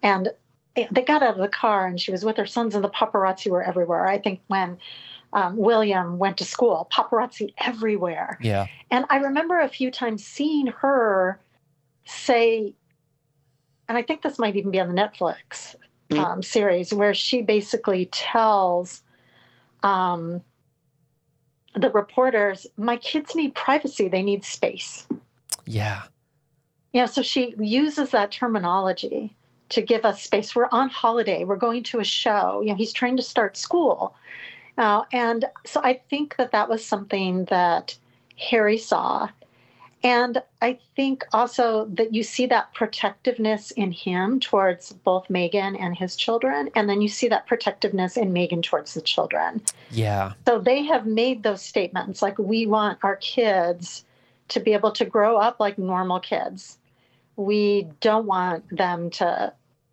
And 0.00 0.30
they 0.76 1.02
got 1.02 1.24
out 1.24 1.34
of 1.34 1.40
the 1.40 1.48
car 1.48 1.88
and 1.88 2.00
she 2.00 2.12
was 2.12 2.24
with 2.24 2.36
her 2.36 2.46
sons, 2.46 2.72
and 2.76 2.84
the 2.84 2.88
paparazzi 2.88 3.50
were 3.50 3.64
everywhere. 3.64 4.06
I 4.06 4.18
think 4.18 4.42
when 4.46 4.78
um, 5.32 5.56
William 5.56 6.18
went 6.18 6.36
to 6.36 6.44
school, 6.44 6.88
paparazzi 6.92 7.52
everywhere. 7.58 8.38
Yeah. 8.40 8.68
And 8.92 9.06
I 9.10 9.16
remember 9.16 9.58
a 9.58 9.68
few 9.68 9.90
times 9.90 10.24
seeing 10.24 10.68
her 10.68 11.40
say, 12.04 12.72
and 13.88 13.98
I 13.98 14.02
think 14.02 14.22
this 14.22 14.38
might 14.38 14.54
even 14.54 14.70
be 14.70 14.78
on 14.78 14.94
the 14.94 14.94
Netflix 14.94 15.74
mm-hmm. 16.10 16.20
um, 16.20 16.42
series, 16.44 16.94
where 16.94 17.12
she 17.12 17.42
basically 17.42 18.06
tells 18.12 19.02
um, 19.82 20.42
the 21.76 21.90
reporters, 21.90 22.66
my 22.76 22.96
kids 22.96 23.34
need 23.34 23.54
privacy, 23.54 24.08
they 24.08 24.22
need 24.22 24.44
space. 24.44 25.06
Yeah. 25.66 26.02
Yeah, 26.92 27.06
so 27.06 27.22
she 27.22 27.54
uses 27.58 28.10
that 28.10 28.32
terminology 28.32 29.36
to 29.68 29.82
give 29.82 30.04
us 30.04 30.22
space. 30.22 30.56
We're 30.56 30.68
on 30.72 30.88
holiday, 30.88 31.44
we're 31.44 31.56
going 31.56 31.82
to 31.84 32.00
a 32.00 32.04
show. 32.04 32.62
You 32.62 32.70
know, 32.70 32.76
he's 32.76 32.92
trying 32.92 33.16
to 33.18 33.22
start 33.22 33.56
school. 33.56 34.14
Uh, 34.78 35.02
and 35.12 35.44
so 35.64 35.80
I 35.82 36.00
think 36.08 36.36
that 36.36 36.52
that 36.52 36.68
was 36.68 36.84
something 36.84 37.44
that 37.46 37.96
Harry 38.38 38.78
saw 38.78 39.28
and 40.02 40.42
I 40.62 40.78
think 40.94 41.24
also 41.32 41.86
that 41.94 42.14
you 42.14 42.22
see 42.22 42.46
that 42.46 42.72
protectiveness 42.74 43.70
in 43.72 43.92
him 43.92 44.40
towards 44.40 44.92
both 44.92 45.26
Meghan 45.28 45.76
and 45.80 45.96
his 45.96 46.16
children. 46.16 46.70
And 46.74 46.88
then 46.88 47.00
you 47.00 47.08
see 47.08 47.28
that 47.28 47.46
protectiveness 47.46 48.16
in 48.16 48.32
Meghan 48.32 48.62
towards 48.62 48.94
the 48.94 49.00
children. 49.00 49.62
Yeah. 49.90 50.34
So 50.46 50.58
they 50.58 50.82
have 50.84 51.06
made 51.06 51.42
those 51.42 51.62
statements 51.62 52.22
like, 52.22 52.38
we 52.38 52.66
want 52.66 52.98
our 53.02 53.16
kids 53.16 54.04
to 54.48 54.60
be 54.60 54.74
able 54.74 54.92
to 54.92 55.04
grow 55.04 55.38
up 55.38 55.58
like 55.58 55.78
normal 55.78 56.20
kids. 56.20 56.78
We 57.36 57.88
don't 58.00 58.26
want 58.26 58.64
them 58.76 59.10
to 59.10 59.52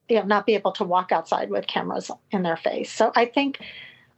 you 0.09 0.17
know, 0.17 0.25
not 0.25 0.45
be 0.45 0.53
able 0.53 0.73
to 0.73 0.83
walk 0.83 1.11
outside 1.11 1.49
with 1.49 1.65
cameras 1.65 2.11
in 2.31 2.43
their 2.43 2.57
face. 2.57 2.91
So 2.91 3.11
I 3.15 3.25
think 3.25 3.59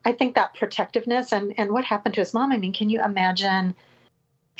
I 0.04 0.12
think 0.12 0.36
that 0.36 0.54
protectiveness 0.54 1.32
and, 1.32 1.54
and 1.58 1.72
what 1.72 1.84
happened 1.86 2.16
to 2.16 2.22
his 2.22 2.34
mom, 2.34 2.52
I 2.52 2.58
mean, 2.58 2.74
can 2.74 2.90
you 2.90 3.04
imagine 3.04 3.76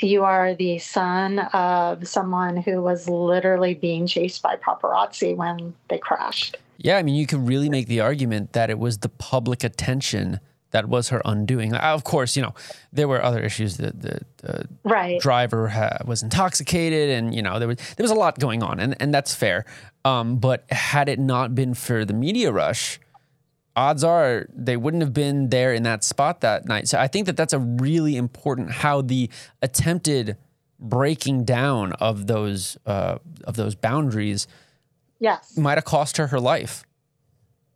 you 0.00 0.24
are 0.24 0.54
the 0.54 0.78
son 0.78 1.38
of 1.38 2.06
someone 2.06 2.56
who 2.56 2.82
was 2.82 3.08
literally 3.08 3.74
being 3.74 4.06
chased 4.06 4.42
by 4.42 4.56
paparazzi 4.56 5.34
when 5.34 5.74
they 5.88 5.98
crashed. 5.98 6.56
Yeah, 6.78 6.98
I 6.98 7.02
mean, 7.02 7.14
you 7.14 7.26
can 7.26 7.46
really 7.46 7.70
make 7.70 7.86
the 7.86 8.00
argument 8.00 8.52
that 8.52 8.68
it 8.68 8.78
was 8.78 8.98
the 8.98 9.08
public 9.08 9.64
attention 9.64 10.40
that 10.72 10.88
was 10.88 11.08
her 11.08 11.22
undoing. 11.24 11.74
Of 11.74 12.04
course, 12.04 12.36
you 12.36 12.42
know 12.42 12.54
there 12.92 13.08
were 13.08 13.22
other 13.22 13.40
issues. 13.40 13.78
The, 13.78 13.92
the, 13.92 14.20
the 14.38 14.68
right. 14.84 15.18
driver 15.20 15.68
ha- 15.68 15.98
was 16.04 16.22
intoxicated, 16.22 17.10
and 17.10 17.34
you 17.34 17.42
know 17.42 17.58
there 17.58 17.68
was 17.68 17.78
there 17.96 18.04
was 18.04 18.10
a 18.10 18.14
lot 18.14 18.38
going 18.38 18.62
on, 18.62 18.78
and 18.78 18.94
and 19.00 19.14
that's 19.14 19.34
fair. 19.34 19.64
Um, 20.04 20.36
but 20.36 20.70
had 20.70 21.08
it 21.08 21.18
not 21.18 21.54
been 21.54 21.74
for 21.74 22.04
the 22.04 22.12
media 22.12 22.52
rush, 22.52 23.00
odds 23.76 24.02
are 24.02 24.46
they 24.52 24.76
wouldn't 24.76 25.02
have 25.02 25.12
been 25.12 25.50
there 25.50 25.72
in 25.72 25.82
that 25.84 26.02
spot 26.02 26.40
that 26.40 26.66
night. 26.66 26.88
So 26.88 26.98
I 26.98 27.06
think 27.06 27.26
that 27.26 27.36
that's 27.36 27.52
a 27.52 27.58
really 27.58 28.16
important 28.16 28.72
how 28.72 29.02
the 29.02 29.30
attempted 29.62 30.36
breaking 30.80 31.44
down 31.44 31.92
of 31.94 32.26
those 32.26 32.76
uh, 32.86 33.18
of 33.44 33.56
those 33.56 33.74
boundaries 33.74 34.46
yes 35.20 35.56
might 35.56 35.78
have 35.78 35.84
cost 35.84 36.16
her 36.16 36.26
her 36.28 36.40
life. 36.40 36.84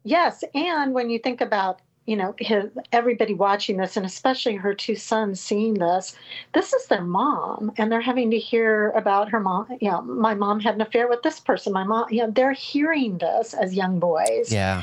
Yes, 0.02 0.42
and 0.54 0.94
when 0.94 1.10
you 1.10 1.18
think 1.18 1.42
about 1.42 1.80
you 2.06 2.16
know 2.16 2.34
his, 2.38 2.64
everybody 2.92 3.34
watching 3.34 3.76
this 3.76 3.96
and 3.96 4.06
especially 4.06 4.56
her 4.56 4.74
two 4.74 4.96
sons 4.96 5.38
seeing 5.38 5.74
this 5.74 6.16
this 6.54 6.72
is 6.72 6.86
their 6.86 7.04
mom 7.04 7.70
and 7.76 7.92
they're 7.92 8.00
having 8.00 8.30
to 8.30 8.38
hear 8.38 8.90
about 8.90 9.28
her 9.28 9.38
mom 9.38 9.66
you 9.80 9.88
know 9.90 10.00
my 10.02 10.34
mom 10.34 10.58
had 10.58 10.74
an 10.74 10.80
affair 10.80 11.08
with 11.08 11.22
this 11.22 11.38
person 11.38 11.72
my 11.72 11.84
mom 11.84 12.06
you 12.10 12.22
know 12.22 12.30
they're 12.30 12.52
hearing 12.52 13.18
this 13.18 13.54
as 13.54 13.74
young 13.74 14.00
boys 14.00 14.50
yeah 14.50 14.82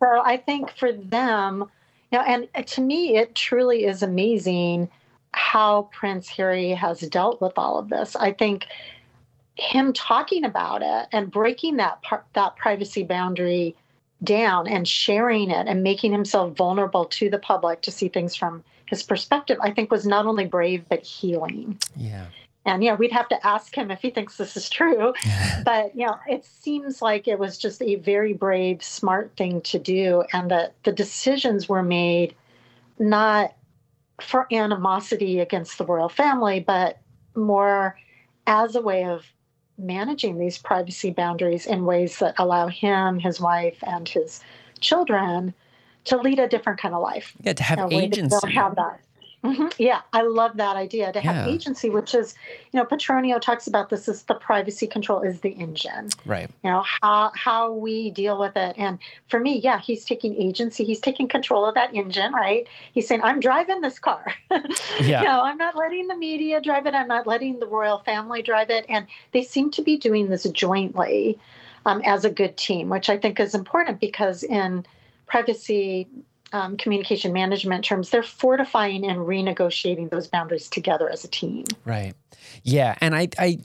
so 0.00 0.22
I 0.24 0.36
think 0.36 0.70
for 0.76 0.92
them, 0.92 1.64
you 2.10 2.18
know, 2.18 2.24
and 2.24 2.48
uh, 2.54 2.62
to 2.62 2.80
me, 2.80 3.16
it 3.16 3.34
truly 3.34 3.84
is 3.84 4.02
amazing 4.02 4.88
how 5.32 5.88
Prince 5.92 6.28
Harry 6.28 6.70
has 6.70 7.00
dealt 7.00 7.40
with 7.40 7.52
all 7.56 7.78
of 7.78 7.88
this. 7.88 8.16
I 8.16 8.32
think 8.32 8.66
him 9.56 9.92
talking 9.92 10.44
about 10.44 10.82
it 10.82 11.08
and 11.12 11.30
breaking 11.30 11.76
that 11.76 12.00
part, 12.02 12.24
that 12.34 12.56
privacy 12.56 13.02
boundary 13.02 13.76
down 14.22 14.66
and 14.66 14.86
sharing 14.86 15.50
it 15.50 15.66
and 15.68 15.82
making 15.82 16.12
himself 16.12 16.56
vulnerable 16.56 17.04
to 17.04 17.28
the 17.30 17.38
public 17.38 17.82
to 17.82 17.90
see 17.90 18.08
things 18.08 18.34
from 18.34 18.64
his 18.86 19.02
perspective, 19.02 19.58
I 19.60 19.70
think 19.70 19.90
was 19.90 20.06
not 20.06 20.26
only 20.26 20.46
brave 20.46 20.84
but 20.88 21.02
healing. 21.02 21.78
Yeah. 21.96 22.26
And 22.68 22.84
you 22.84 22.90
know, 22.90 22.96
we'd 22.96 23.12
have 23.12 23.28
to 23.28 23.46
ask 23.46 23.74
him 23.74 23.90
if 23.90 24.00
he 24.00 24.10
thinks 24.10 24.36
this 24.36 24.56
is 24.56 24.68
true. 24.68 25.14
but 25.64 25.94
you 25.96 26.06
know, 26.06 26.16
it 26.28 26.44
seems 26.44 27.02
like 27.02 27.26
it 27.26 27.38
was 27.38 27.58
just 27.58 27.82
a 27.82 27.96
very 27.96 28.32
brave, 28.32 28.82
smart 28.82 29.32
thing 29.36 29.60
to 29.62 29.78
do, 29.78 30.24
and 30.32 30.50
that 30.50 30.74
the 30.84 30.92
decisions 30.92 31.68
were 31.68 31.82
made 31.82 32.34
not 32.98 33.54
for 34.20 34.52
animosity 34.52 35.40
against 35.40 35.78
the 35.78 35.86
royal 35.86 36.08
family, 36.08 36.60
but 36.60 36.98
more 37.34 37.96
as 38.46 38.74
a 38.74 38.80
way 38.80 39.04
of 39.04 39.24
managing 39.78 40.38
these 40.38 40.58
privacy 40.58 41.10
boundaries 41.10 41.66
in 41.66 41.84
ways 41.84 42.18
that 42.18 42.34
allow 42.38 42.66
him, 42.66 43.18
his 43.18 43.40
wife, 43.40 43.78
and 43.86 44.08
his 44.08 44.40
children 44.80 45.54
to 46.04 46.16
lead 46.16 46.38
a 46.38 46.48
different 46.48 46.80
kind 46.80 46.94
of 46.94 47.02
life. 47.02 47.32
Yeah, 47.42 47.52
to 47.52 47.62
have 47.62 47.92
agency. 47.92 48.36
Don't 48.40 48.52
have 48.52 48.76
that. 48.76 49.00
Mm-hmm. 49.44 49.68
Yeah, 49.78 50.00
I 50.12 50.22
love 50.22 50.56
that 50.56 50.76
idea 50.76 51.12
to 51.12 51.20
have 51.20 51.46
yeah. 51.46 51.52
agency, 51.52 51.90
which 51.90 52.12
is, 52.12 52.34
you 52.72 52.78
know, 52.78 52.84
Petronio 52.84 53.40
talks 53.40 53.68
about 53.68 53.88
this 53.88 54.08
as 54.08 54.24
the 54.24 54.34
privacy 54.34 54.86
control 54.86 55.20
is 55.20 55.40
the 55.40 55.50
engine. 55.50 56.08
Right. 56.26 56.50
You 56.64 56.70
know, 56.70 56.84
how 57.00 57.30
how 57.36 57.72
we 57.72 58.10
deal 58.10 58.38
with 58.38 58.56
it. 58.56 58.74
And 58.76 58.98
for 59.28 59.38
me, 59.38 59.60
yeah, 59.60 59.78
he's 59.78 60.04
taking 60.04 60.34
agency. 60.34 60.84
He's 60.84 61.00
taking 61.00 61.28
control 61.28 61.64
of 61.64 61.76
that 61.76 61.94
engine, 61.94 62.32
right? 62.32 62.66
He's 62.92 63.06
saying, 63.06 63.22
I'm 63.22 63.38
driving 63.38 63.80
this 63.80 64.00
car. 64.00 64.34
yeah. 65.00 65.20
You 65.20 65.28
know, 65.28 65.40
I'm 65.42 65.56
not 65.56 65.76
letting 65.76 66.08
the 66.08 66.16
media 66.16 66.60
drive 66.60 66.86
it. 66.86 66.94
I'm 66.94 67.08
not 67.08 67.28
letting 67.28 67.60
the 67.60 67.66
royal 67.66 68.00
family 68.00 68.42
drive 68.42 68.70
it. 68.70 68.86
And 68.88 69.06
they 69.30 69.44
seem 69.44 69.70
to 69.72 69.82
be 69.82 69.96
doing 69.96 70.30
this 70.30 70.44
jointly 70.50 71.38
um, 71.86 72.02
as 72.04 72.24
a 72.24 72.30
good 72.30 72.56
team, 72.56 72.88
which 72.88 73.08
I 73.08 73.16
think 73.16 73.38
is 73.38 73.54
important 73.54 74.00
because 74.00 74.42
in 74.42 74.84
privacy 75.26 76.08
um, 76.52 76.76
communication 76.76 77.32
management 77.32 77.84
terms, 77.84 78.10
they're 78.10 78.22
fortifying 78.22 79.04
and 79.04 79.20
renegotiating 79.20 80.10
those 80.10 80.26
boundaries 80.26 80.68
together 80.68 81.08
as 81.10 81.24
a 81.24 81.28
team. 81.28 81.64
Right. 81.84 82.14
Yeah, 82.62 82.96
and 83.00 83.14
I, 83.14 83.28
I, 83.38 83.58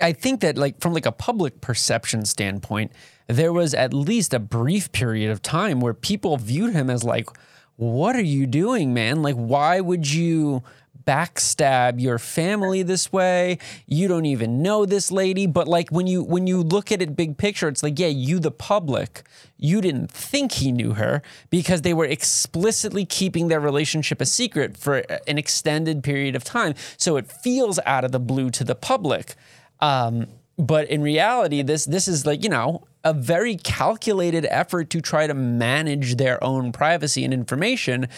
I 0.00 0.12
think 0.12 0.40
that 0.40 0.56
like 0.56 0.80
from 0.80 0.94
like 0.94 1.06
a 1.06 1.12
public 1.12 1.60
perception 1.60 2.24
standpoint, 2.24 2.92
there 3.26 3.52
was 3.52 3.74
at 3.74 3.92
least 3.92 4.34
a 4.34 4.38
brief 4.38 4.92
period 4.92 5.30
of 5.30 5.42
time 5.42 5.80
where 5.80 5.94
people 5.94 6.36
viewed 6.36 6.72
him 6.72 6.90
as 6.90 7.02
like, 7.02 7.28
"What 7.76 8.14
are 8.14 8.22
you 8.22 8.46
doing, 8.46 8.94
man? 8.94 9.22
Like, 9.22 9.36
why 9.36 9.80
would 9.80 10.12
you?" 10.12 10.62
Backstab 11.06 12.00
your 12.00 12.18
family 12.18 12.82
this 12.82 13.12
way. 13.12 13.58
You 13.86 14.08
don't 14.08 14.26
even 14.26 14.62
know 14.62 14.84
this 14.84 15.12
lady, 15.12 15.46
but 15.46 15.68
like 15.68 15.90
when 15.90 16.06
you 16.06 16.22
when 16.22 16.46
you 16.46 16.62
look 16.62 16.90
at 16.90 17.00
it 17.00 17.16
big 17.16 17.38
picture, 17.38 17.68
it's 17.68 17.82
like, 17.82 17.98
yeah, 17.98 18.08
you 18.08 18.38
the 18.38 18.50
public, 18.50 19.22
you 19.56 19.80
didn't 19.80 20.10
think 20.10 20.52
he 20.52 20.72
knew 20.72 20.94
her 20.94 21.22
because 21.50 21.82
they 21.82 21.94
were 21.94 22.04
explicitly 22.04 23.04
keeping 23.04 23.48
their 23.48 23.60
relationship 23.60 24.20
a 24.20 24.26
secret 24.26 24.76
for 24.76 25.04
an 25.26 25.38
extended 25.38 26.02
period 26.02 26.34
of 26.34 26.44
time. 26.44 26.74
So 26.96 27.16
it 27.16 27.30
feels 27.30 27.78
out 27.86 28.04
of 28.04 28.12
the 28.12 28.20
blue 28.20 28.50
to 28.50 28.64
the 28.64 28.74
public. 28.74 29.34
Um, 29.80 30.26
but 30.58 30.88
in 30.88 31.02
reality, 31.02 31.62
this 31.62 31.84
this 31.84 32.08
is 32.08 32.24
like, 32.24 32.42
you 32.42 32.48
know, 32.48 32.82
a 33.04 33.12
very 33.12 33.56
calculated 33.56 34.46
effort 34.50 34.90
to 34.90 35.00
try 35.00 35.26
to 35.26 35.34
manage 35.34 36.16
their 36.16 36.42
own 36.42 36.72
privacy 36.72 37.24
and 37.24 37.32
information. 37.32 38.08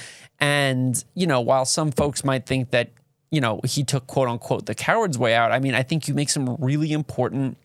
And, 0.41 1.03
you 1.15 1.27
know, 1.27 1.41
while 1.41 1.65
some 1.65 1.91
folks 1.91 2.25
might 2.25 2.47
think 2.47 2.71
that, 2.71 2.91
you 3.31 3.41
know, 3.41 3.61
he 3.65 3.85
took 3.85 4.07
quote 4.07 4.29
unquote 4.29 4.67
the 4.67 4.75
coward's 4.75 5.19
way 5.19 5.35
out, 5.35 5.53
I 5.53 5.59
mean, 5.59 5.75
I 5.75 5.83
think 5.83 6.09
you 6.09 6.15
make 6.15 6.31
some 6.31 6.57
really 6.59 6.93
important 6.93 7.57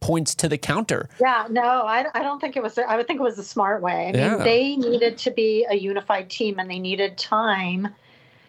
points 0.00 0.34
to 0.34 0.48
the 0.48 0.58
counter. 0.58 1.08
Yeah, 1.20 1.46
no, 1.50 1.62
I, 1.62 2.06
I 2.14 2.22
don't 2.22 2.40
think 2.40 2.56
it 2.56 2.62
was, 2.62 2.78
I 2.78 2.96
would 2.96 3.06
think 3.06 3.20
it 3.20 3.22
was 3.22 3.38
a 3.38 3.44
smart 3.44 3.82
way. 3.82 4.08
I 4.08 4.12
mean, 4.12 4.38
they 4.38 4.76
needed 4.76 5.18
to 5.18 5.30
be 5.30 5.66
a 5.68 5.76
unified 5.76 6.30
team 6.30 6.58
and 6.58 6.70
they 6.70 6.78
needed 6.78 7.18
time 7.18 7.88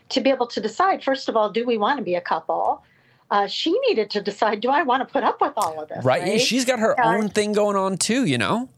to 0.09 0.21
be 0.21 0.29
able 0.29 0.47
to 0.47 0.61
decide, 0.61 1.03
first 1.03 1.29
of 1.29 1.35
all, 1.35 1.49
do 1.49 1.65
we 1.65 1.77
want 1.77 1.97
to 1.97 2.03
be 2.03 2.15
a 2.15 2.21
couple? 2.21 2.83
Uh, 3.29 3.47
she 3.47 3.71
needed 3.87 4.09
to 4.11 4.21
decide, 4.21 4.59
do 4.59 4.69
I 4.69 4.83
want 4.83 5.07
to 5.07 5.11
put 5.11 5.23
up 5.23 5.39
with 5.39 5.53
all 5.55 5.81
of 5.81 5.87
this? 5.87 6.03
Right. 6.03 6.21
right? 6.21 6.41
She's 6.41 6.65
got 6.65 6.79
her 6.79 6.99
own 7.01 7.29
thing 7.29 7.53
going 7.53 7.77
on 7.77 7.97
too, 7.97 8.25
you 8.25 8.37
know? 8.37 8.69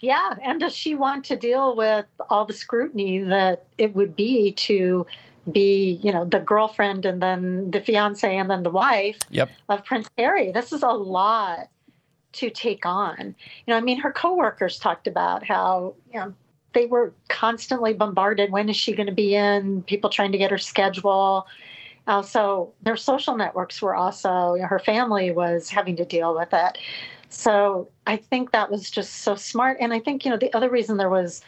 Yeah, 0.00 0.34
and 0.42 0.60
does 0.60 0.74
she 0.74 0.94
want 0.94 1.24
to 1.26 1.36
deal 1.36 1.74
with 1.74 2.06
all 2.30 2.44
the 2.44 2.52
scrutiny 2.52 3.18
that 3.20 3.66
it 3.78 3.94
would 3.94 4.14
be 4.14 4.52
to 4.52 5.06
be, 5.50 5.98
you 6.02 6.12
know, 6.12 6.24
the 6.24 6.38
girlfriend 6.38 7.04
and 7.04 7.22
then 7.22 7.70
the 7.70 7.80
fiance 7.80 8.36
and 8.36 8.50
then 8.50 8.62
the 8.62 8.70
wife 8.70 9.18
yep. 9.30 9.50
of 9.68 9.84
Prince 9.84 10.08
Harry? 10.16 10.52
This 10.52 10.72
is 10.72 10.82
a 10.82 10.88
lot 10.88 11.68
to 12.32 12.50
take 12.50 12.86
on. 12.86 13.34
You 13.66 13.72
know, 13.72 13.76
I 13.76 13.80
mean, 13.80 13.98
her 14.00 14.12
coworkers 14.12 14.78
talked 14.78 15.06
about 15.06 15.44
how, 15.44 15.94
you 16.12 16.20
know, 16.20 16.34
they 16.74 16.86
were 16.86 17.12
constantly 17.28 17.94
bombarded. 17.94 18.52
When 18.52 18.68
is 18.68 18.76
she 18.76 18.94
going 18.94 19.06
to 19.06 19.14
be 19.14 19.34
in? 19.34 19.82
People 19.82 20.10
trying 20.10 20.32
to 20.32 20.38
get 20.38 20.50
her 20.50 20.58
schedule. 20.58 21.46
Uh, 22.06 22.22
so 22.22 22.72
their 22.82 22.96
social 22.96 23.36
networks 23.36 23.82
were 23.82 23.94
also, 23.94 24.54
you 24.54 24.62
know, 24.62 24.68
her 24.68 24.78
family 24.78 25.30
was 25.30 25.68
having 25.68 25.96
to 25.96 26.04
deal 26.04 26.34
with 26.34 26.48
it. 26.52 26.78
So 27.28 27.88
I 28.06 28.16
think 28.16 28.52
that 28.52 28.70
was 28.70 28.90
just 28.90 29.16
so 29.16 29.34
smart. 29.34 29.78
And 29.80 29.92
I 29.92 30.00
think, 30.00 30.24
you 30.24 30.30
know, 30.30 30.36
the 30.36 30.52
other 30.54 30.70
reason 30.70 30.96
there 30.96 31.10
was 31.10 31.42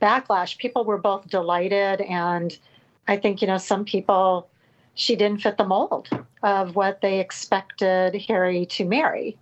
backlash, 0.00 0.58
people 0.58 0.84
were 0.84 0.98
both 0.98 1.28
delighted. 1.28 2.00
And 2.02 2.56
I 3.08 3.16
think, 3.16 3.42
you 3.42 3.48
know, 3.48 3.58
some 3.58 3.84
people, 3.84 4.48
she 4.94 5.14
didn't 5.16 5.42
fit 5.42 5.58
the 5.58 5.64
mold 5.64 6.08
of 6.42 6.74
what 6.74 7.00
they 7.00 7.20
expected 7.20 8.14
Harry 8.22 8.66
to 8.66 8.84
marry. 8.84 9.36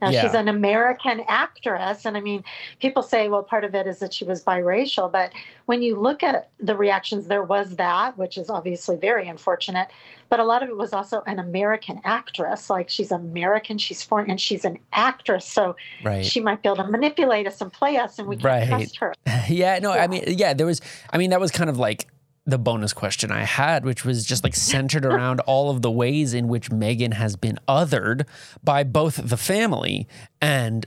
Now, 0.00 0.10
yeah. 0.10 0.22
she's 0.22 0.34
an 0.34 0.48
American 0.48 1.22
actress. 1.28 2.04
And 2.04 2.16
I 2.16 2.20
mean, 2.20 2.44
people 2.80 3.02
say, 3.02 3.28
well, 3.28 3.42
part 3.42 3.64
of 3.64 3.74
it 3.74 3.86
is 3.86 3.98
that 3.98 4.12
she 4.14 4.24
was 4.24 4.42
biracial. 4.42 5.10
But 5.10 5.32
when 5.66 5.82
you 5.82 5.96
look 5.96 6.22
at 6.22 6.50
the 6.58 6.76
reactions, 6.76 7.26
there 7.26 7.42
was 7.42 7.76
that, 7.76 8.16
which 8.16 8.38
is 8.38 8.50
obviously 8.50 8.96
very 8.96 9.28
unfortunate. 9.28 9.88
But 10.28 10.40
a 10.40 10.44
lot 10.44 10.62
of 10.62 10.68
it 10.68 10.76
was 10.76 10.92
also 10.92 11.22
an 11.26 11.38
American 11.38 12.00
actress. 12.04 12.70
Like 12.70 12.88
she's 12.88 13.10
American, 13.10 13.78
she's 13.78 14.02
foreign, 14.02 14.30
and 14.30 14.40
she's 14.40 14.64
an 14.64 14.78
actress. 14.92 15.44
So 15.44 15.76
right. 16.04 16.24
she 16.24 16.40
might 16.40 16.62
be 16.62 16.68
able 16.68 16.84
to 16.84 16.90
manipulate 16.90 17.46
us 17.46 17.60
and 17.60 17.72
play 17.72 17.96
us, 17.96 18.18
and 18.18 18.28
we 18.28 18.36
can't 18.36 18.44
right. 18.44 18.68
trust 18.68 18.96
her. 18.98 19.14
yeah, 19.48 19.78
no, 19.80 19.94
yeah. 19.94 20.04
I 20.04 20.06
mean, 20.06 20.24
yeah, 20.26 20.54
there 20.54 20.66
was, 20.66 20.80
I 21.12 21.18
mean, 21.18 21.30
that 21.30 21.40
was 21.40 21.50
kind 21.50 21.68
of 21.68 21.78
like, 21.78 22.06
the 22.46 22.58
bonus 22.58 22.92
question 22.92 23.30
I 23.30 23.44
had, 23.44 23.84
which 23.84 24.04
was 24.04 24.24
just 24.24 24.44
like 24.44 24.54
centered 24.54 25.04
around 25.04 25.40
all 25.46 25.70
of 25.70 25.82
the 25.82 25.90
ways 25.90 26.34
in 26.34 26.48
which 26.48 26.70
Meghan 26.70 27.14
has 27.14 27.36
been 27.36 27.58
othered 27.68 28.26
by 28.64 28.82
both 28.82 29.16
the 29.16 29.36
family 29.36 30.08
and 30.40 30.86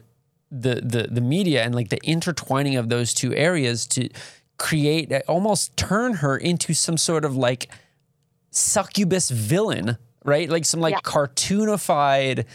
the 0.51 0.75
the 0.83 1.07
the 1.09 1.21
media 1.21 1.63
and 1.63 1.73
like 1.73 1.89
the 1.89 1.99
intertwining 2.03 2.75
of 2.75 2.89
those 2.89 3.13
two 3.13 3.33
areas 3.33 3.87
to 3.87 4.07
create 4.57 5.11
uh, 5.11 5.21
almost 5.27 5.75
turn 5.75 6.15
her 6.15 6.37
into 6.37 6.73
some 6.73 6.97
sort 6.97 7.25
of 7.25 7.35
like 7.35 7.69
succubus 8.51 9.29
villain, 9.29 9.97
right? 10.23 10.49
Like 10.49 10.65
some 10.65 10.79
like 10.79 10.93
yeah. 10.93 10.99
cartoonified 11.01 12.45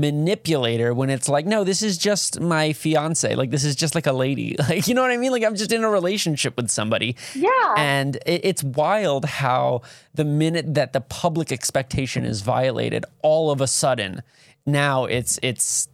manipulator 0.00 0.92
when 0.94 1.10
it's 1.10 1.28
like, 1.28 1.46
no, 1.46 1.64
this 1.64 1.82
is 1.82 1.98
just 1.98 2.40
my 2.40 2.72
fiance. 2.72 3.34
Like, 3.34 3.50
this 3.50 3.64
is 3.64 3.76
just 3.76 3.94
like 3.94 4.06
a 4.06 4.12
lady. 4.12 4.56
Like, 4.64 4.88
you 4.88 4.94
know 4.94 5.02
what 5.02 5.10
I 5.10 5.18
mean? 5.18 5.30
Like, 5.30 5.44
I'm 5.44 5.56
just 5.56 5.72
in 5.72 5.84
a 5.84 5.90
relationship 5.90 6.56
with 6.56 6.70
somebody. 6.70 7.16
Yeah. 7.34 7.74
And 7.76 8.16
it, 8.24 8.40
it's 8.44 8.64
wild 8.64 9.26
how 9.26 9.82
the 10.14 10.24
minute 10.24 10.74
that 10.74 10.94
the 10.94 11.02
public 11.02 11.52
expectation 11.52 12.24
is 12.24 12.40
violated, 12.40 13.04
all 13.22 13.50
of 13.50 13.60
a 13.60 13.66
sudden, 13.66 14.22
now 14.64 15.04
it's 15.04 15.38
it's 15.42 15.88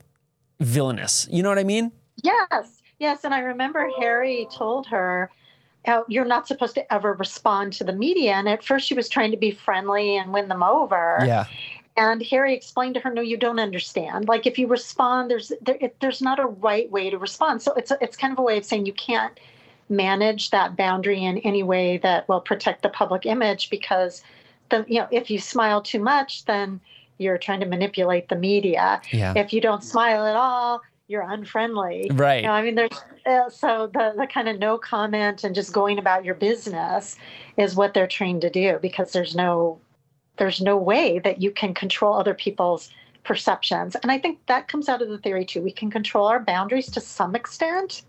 villainous. 0.60 1.26
You 1.30 1.42
know 1.42 1.48
what 1.48 1.58
I 1.58 1.64
mean? 1.64 1.90
Yes. 2.22 2.80
Yes. 3.00 3.24
And 3.24 3.34
I 3.34 3.40
remember 3.40 3.90
Harry 3.98 4.46
told 4.52 4.86
her, 4.86 5.30
oh, 5.88 6.04
you're 6.08 6.24
not 6.24 6.46
supposed 6.46 6.74
to 6.74 6.92
ever 6.92 7.14
respond 7.14 7.72
to 7.74 7.84
the 7.84 7.92
media. 7.92 8.32
And 8.32 8.48
at 8.48 8.62
first, 8.62 8.86
she 8.86 8.94
was 8.94 9.08
trying 9.08 9.30
to 9.32 9.36
be 9.36 9.50
friendly 9.50 10.16
and 10.16 10.32
win 10.32 10.48
them 10.48 10.62
over. 10.62 11.18
Yeah. 11.24 11.46
And 12.00 12.22
Harry 12.28 12.54
explained 12.54 12.94
to 12.94 13.00
her, 13.00 13.12
"No, 13.12 13.20
you 13.20 13.36
don't 13.36 13.60
understand. 13.60 14.26
Like 14.26 14.46
if 14.46 14.58
you 14.58 14.66
respond, 14.66 15.30
there's 15.30 15.52
there, 15.60 15.76
it, 15.82 16.00
there's 16.00 16.22
not 16.22 16.38
a 16.38 16.46
right 16.46 16.90
way 16.90 17.10
to 17.10 17.18
respond. 17.18 17.60
So 17.60 17.74
it's 17.74 17.90
a, 17.90 17.98
it's 18.00 18.16
kind 18.16 18.32
of 18.32 18.38
a 18.38 18.42
way 18.42 18.56
of 18.56 18.64
saying 18.64 18.86
you 18.86 18.94
can't 18.94 19.38
manage 19.90 20.48
that 20.48 20.76
boundary 20.76 21.22
in 21.22 21.36
any 21.38 21.62
way 21.62 21.98
that 21.98 22.26
will 22.26 22.40
protect 22.40 22.82
the 22.82 22.88
public 22.88 23.26
image 23.26 23.68
because 23.68 24.22
the 24.70 24.82
you 24.88 24.98
know 24.98 25.08
if 25.10 25.30
you 25.30 25.38
smile 25.38 25.82
too 25.82 25.98
much, 26.00 26.46
then 26.46 26.80
you're 27.18 27.36
trying 27.36 27.60
to 27.60 27.66
manipulate 27.66 28.30
the 28.30 28.36
media. 28.36 29.02
Yeah. 29.12 29.34
If 29.36 29.52
you 29.52 29.60
don't 29.60 29.84
smile 29.84 30.24
at 30.24 30.36
all, 30.36 30.80
you're 31.06 31.30
unfriendly. 31.30 32.10
Right. 32.14 32.40
You 32.40 32.46
know, 32.46 32.54
I 32.54 32.62
mean, 32.62 32.76
there's 32.76 33.04
uh, 33.26 33.50
so 33.50 33.90
the 33.92 34.14
the 34.16 34.26
kind 34.26 34.48
of 34.48 34.58
no 34.58 34.78
comment 34.78 35.44
and 35.44 35.54
just 35.54 35.74
going 35.74 35.98
about 35.98 36.24
your 36.24 36.34
business 36.34 37.16
is 37.58 37.74
what 37.74 37.92
they're 37.92 38.06
trained 38.06 38.40
to 38.40 38.48
do 38.48 38.78
because 38.80 39.12
there's 39.12 39.36
no 39.36 39.78
there's 40.40 40.62
no 40.62 40.74
way 40.76 41.18
that 41.18 41.42
you 41.42 41.50
can 41.50 41.74
control 41.74 42.14
other 42.14 42.32
people's 42.32 42.90
perceptions. 43.24 43.94
And 43.96 44.10
I 44.10 44.18
think 44.18 44.38
that 44.46 44.68
comes 44.68 44.88
out 44.88 45.02
of 45.02 45.10
the 45.10 45.18
theory 45.18 45.44
too. 45.44 45.60
We 45.60 45.70
can 45.70 45.90
control 45.90 46.26
our 46.26 46.40
boundaries 46.40 46.90
to 46.92 47.00
some 47.00 47.36
extent, 47.36 48.02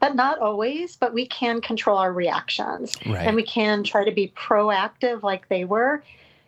but 0.00 0.16
not 0.16 0.38
always, 0.38 0.96
but 0.96 1.12
we 1.12 1.26
can 1.26 1.60
control 1.60 1.98
our 1.98 2.10
reactions. 2.10 2.96
Right. 3.04 3.26
And 3.26 3.36
we 3.36 3.42
can 3.42 3.84
try 3.84 4.02
to 4.02 4.10
be 4.10 4.32
proactive 4.34 5.22
like 5.22 5.46
they 5.50 5.66
were 5.66 6.02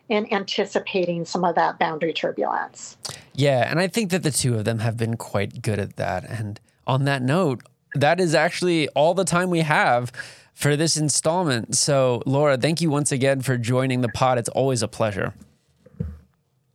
in 0.09 0.27
anticipating 0.33 1.23
some 1.23 1.43
of 1.45 1.53
that 1.53 1.77
boundary 1.77 2.13
turbulence. 2.13 2.97
Yeah, 3.33 3.69
and 3.69 3.79
I 3.79 3.87
think 3.87 4.09
that 4.09 4.23
the 4.23 4.31
two 4.31 4.55
of 4.55 4.65
them 4.65 4.79
have 4.79 4.97
been 4.97 5.17
quite 5.17 5.61
good 5.61 5.77
at 5.77 5.97
that. 5.97 6.27
And 6.27 6.59
on 6.87 7.05
that 7.05 7.21
note, 7.21 7.61
that 7.93 8.19
is 8.19 8.33
actually 8.33 8.89
all 8.89 9.13
the 9.13 9.23
time 9.23 9.51
we 9.51 9.61
have 9.61 10.11
for 10.53 10.75
this 10.75 10.97
installment. 10.97 11.75
So, 11.75 12.21
Laura, 12.25 12.57
thank 12.57 12.81
you 12.81 12.89
once 12.89 13.11
again 13.11 13.41
for 13.41 13.57
joining 13.57 14.01
the 14.01 14.09
pod. 14.09 14.37
It's 14.37 14.49
always 14.49 14.83
a 14.83 14.87
pleasure. 14.87 15.33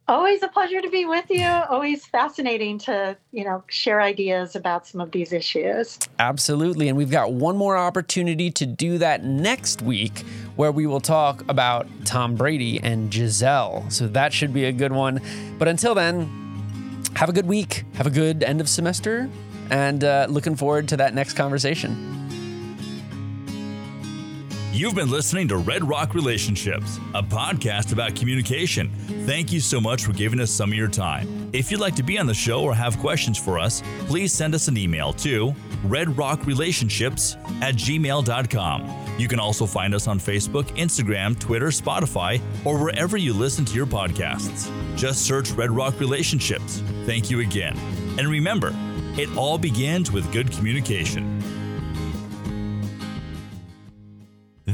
Always 0.09 0.41
a 0.45 0.49
pleasure 0.49 0.81
to 0.81 0.89
be 0.89 1.05
with 1.05 1.29
you. 1.31 1.45
Always 1.45 2.07
fascinating 2.07 2.79
to, 2.79 3.17
you 3.33 3.43
know, 3.43 3.65
share 3.67 4.01
ideas 4.01 4.55
about 4.55 4.87
some 4.87 5.01
of 5.01 5.11
these 5.11 5.33
issues. 5.33 5.99
Absolutely. 6.21 6.89
And 6.89 6.97
we've 6.97 7.11
got 7.11 7.33
one 7.33 7.57
more 7.57 7.77
opportunity 7.77 8.53
to 8.53 8.67
do 8.67 8.99
that 8.99 9.25
next 9.25 9.83
week 9.83 10.21
where 10.55 10.71
we 10.71 10.87
will 10.87 11.01
talk 11.01 11.43
about 11.49 11.89
Tom 12.05 12.37
Brady 12.37 12.79
and 12.81 13.11
Gisele. 13.11 13.85
So 13.89 14.07
that 14.09 14.33
should 14.33 14.55
be 14.55 14.67
a 14.67 14.73
good 14.73 14.93
one. 14.93 15.21
But 15.59 15.67
until 15.67 15.97
then, 15.97 16.31
have 17.17 17.29
a 17.29 17.33
good 17.33 17.47
week. 17.47 17.83
Have 17.95 18.07
a 18.07 18.11
good 18.11 18.45
end 18.45 18.61
of 18.61 18.69
semester. 18.69 19.29
And 19.71 20.05
uh, 20.05 20.29
looking 20.31 20.55
forward 20.55 20.87
to 20.91 20.97
that 20.99 21.15
next 21.15 21.33
conversation. 21.33 22.26
You've 24.77 24.95
been 24.95 25.11
listening 25.11 25.49
to 25.49 25.57
Red 25.57 25.89
Rock 25.89 26.13
Relationships, 26.13 26.99
a 27.15 27.23
podcast 27.23 27.95
about 27.95 28.15
communication. 28.15 28.91
Thank 29.25 29.51
you 29.51 29.59
so 29.59 29.81
much 29.81 30.05
for 30.05 30.13
giving 30.13 30.39
us 30.39 30.51
some 30.51 30.71
of 30.71 30.77
your 30.77 30.87
time. 30.87 31.49
If 31.55 31.71
you'd 31.71 31.81
like 31.81 31.97
to 31.97 32.03
be 32.03 32.19
on 32.19 32.27
the 32.27 32.35
show 32.35 32.63
or 32.63 32.75
have 32.75 32.99
questions 32.99 33.39
for 33.39 33.59
us, 33.59 33.83
please 34.01 34.35
send 34.35 34.55
us 34.55 34.69
an 34.69 34.77
email 34.77 35.15
to 35.15 35.55
redrockrelationships 35.87 37.37
at 37.63 37.77
gmail.com. 37.77 39.17
You 39.19 39.29
can 39.29 39.41
also 39.41 39.65
find 39.65 39.95
us 39.95 40.09
on 40.09 40.21
Facebook, 40.21 40.65
Instagram, 40.77 41.39
Twitter, 41.39 41.69
Spotify, 41.69 42.39
or 42.67 42.79
wherever 42.79 43.17
you 43.17 43.33
listen 43.33 43.65
to 43.65 43.75
your 43.75 43.87
podcasts. 43.87 44.71
Just 44.95 45.25
search 45.25 45.53
Red 45.53 45.71
Rock 45.71 46.01
Relationships. 46.01 46.83
Thank 47.07 47.31
you 47.31 47.41
again. 47.41 47.79
And 48.19 48.29
remember, 48.29 48.75
it 49.17 49.35
all 49.39 49.57
begins 49.57 50.13
with 50.13 50.31
good 50.35 50.53
communication. 50.53 51.36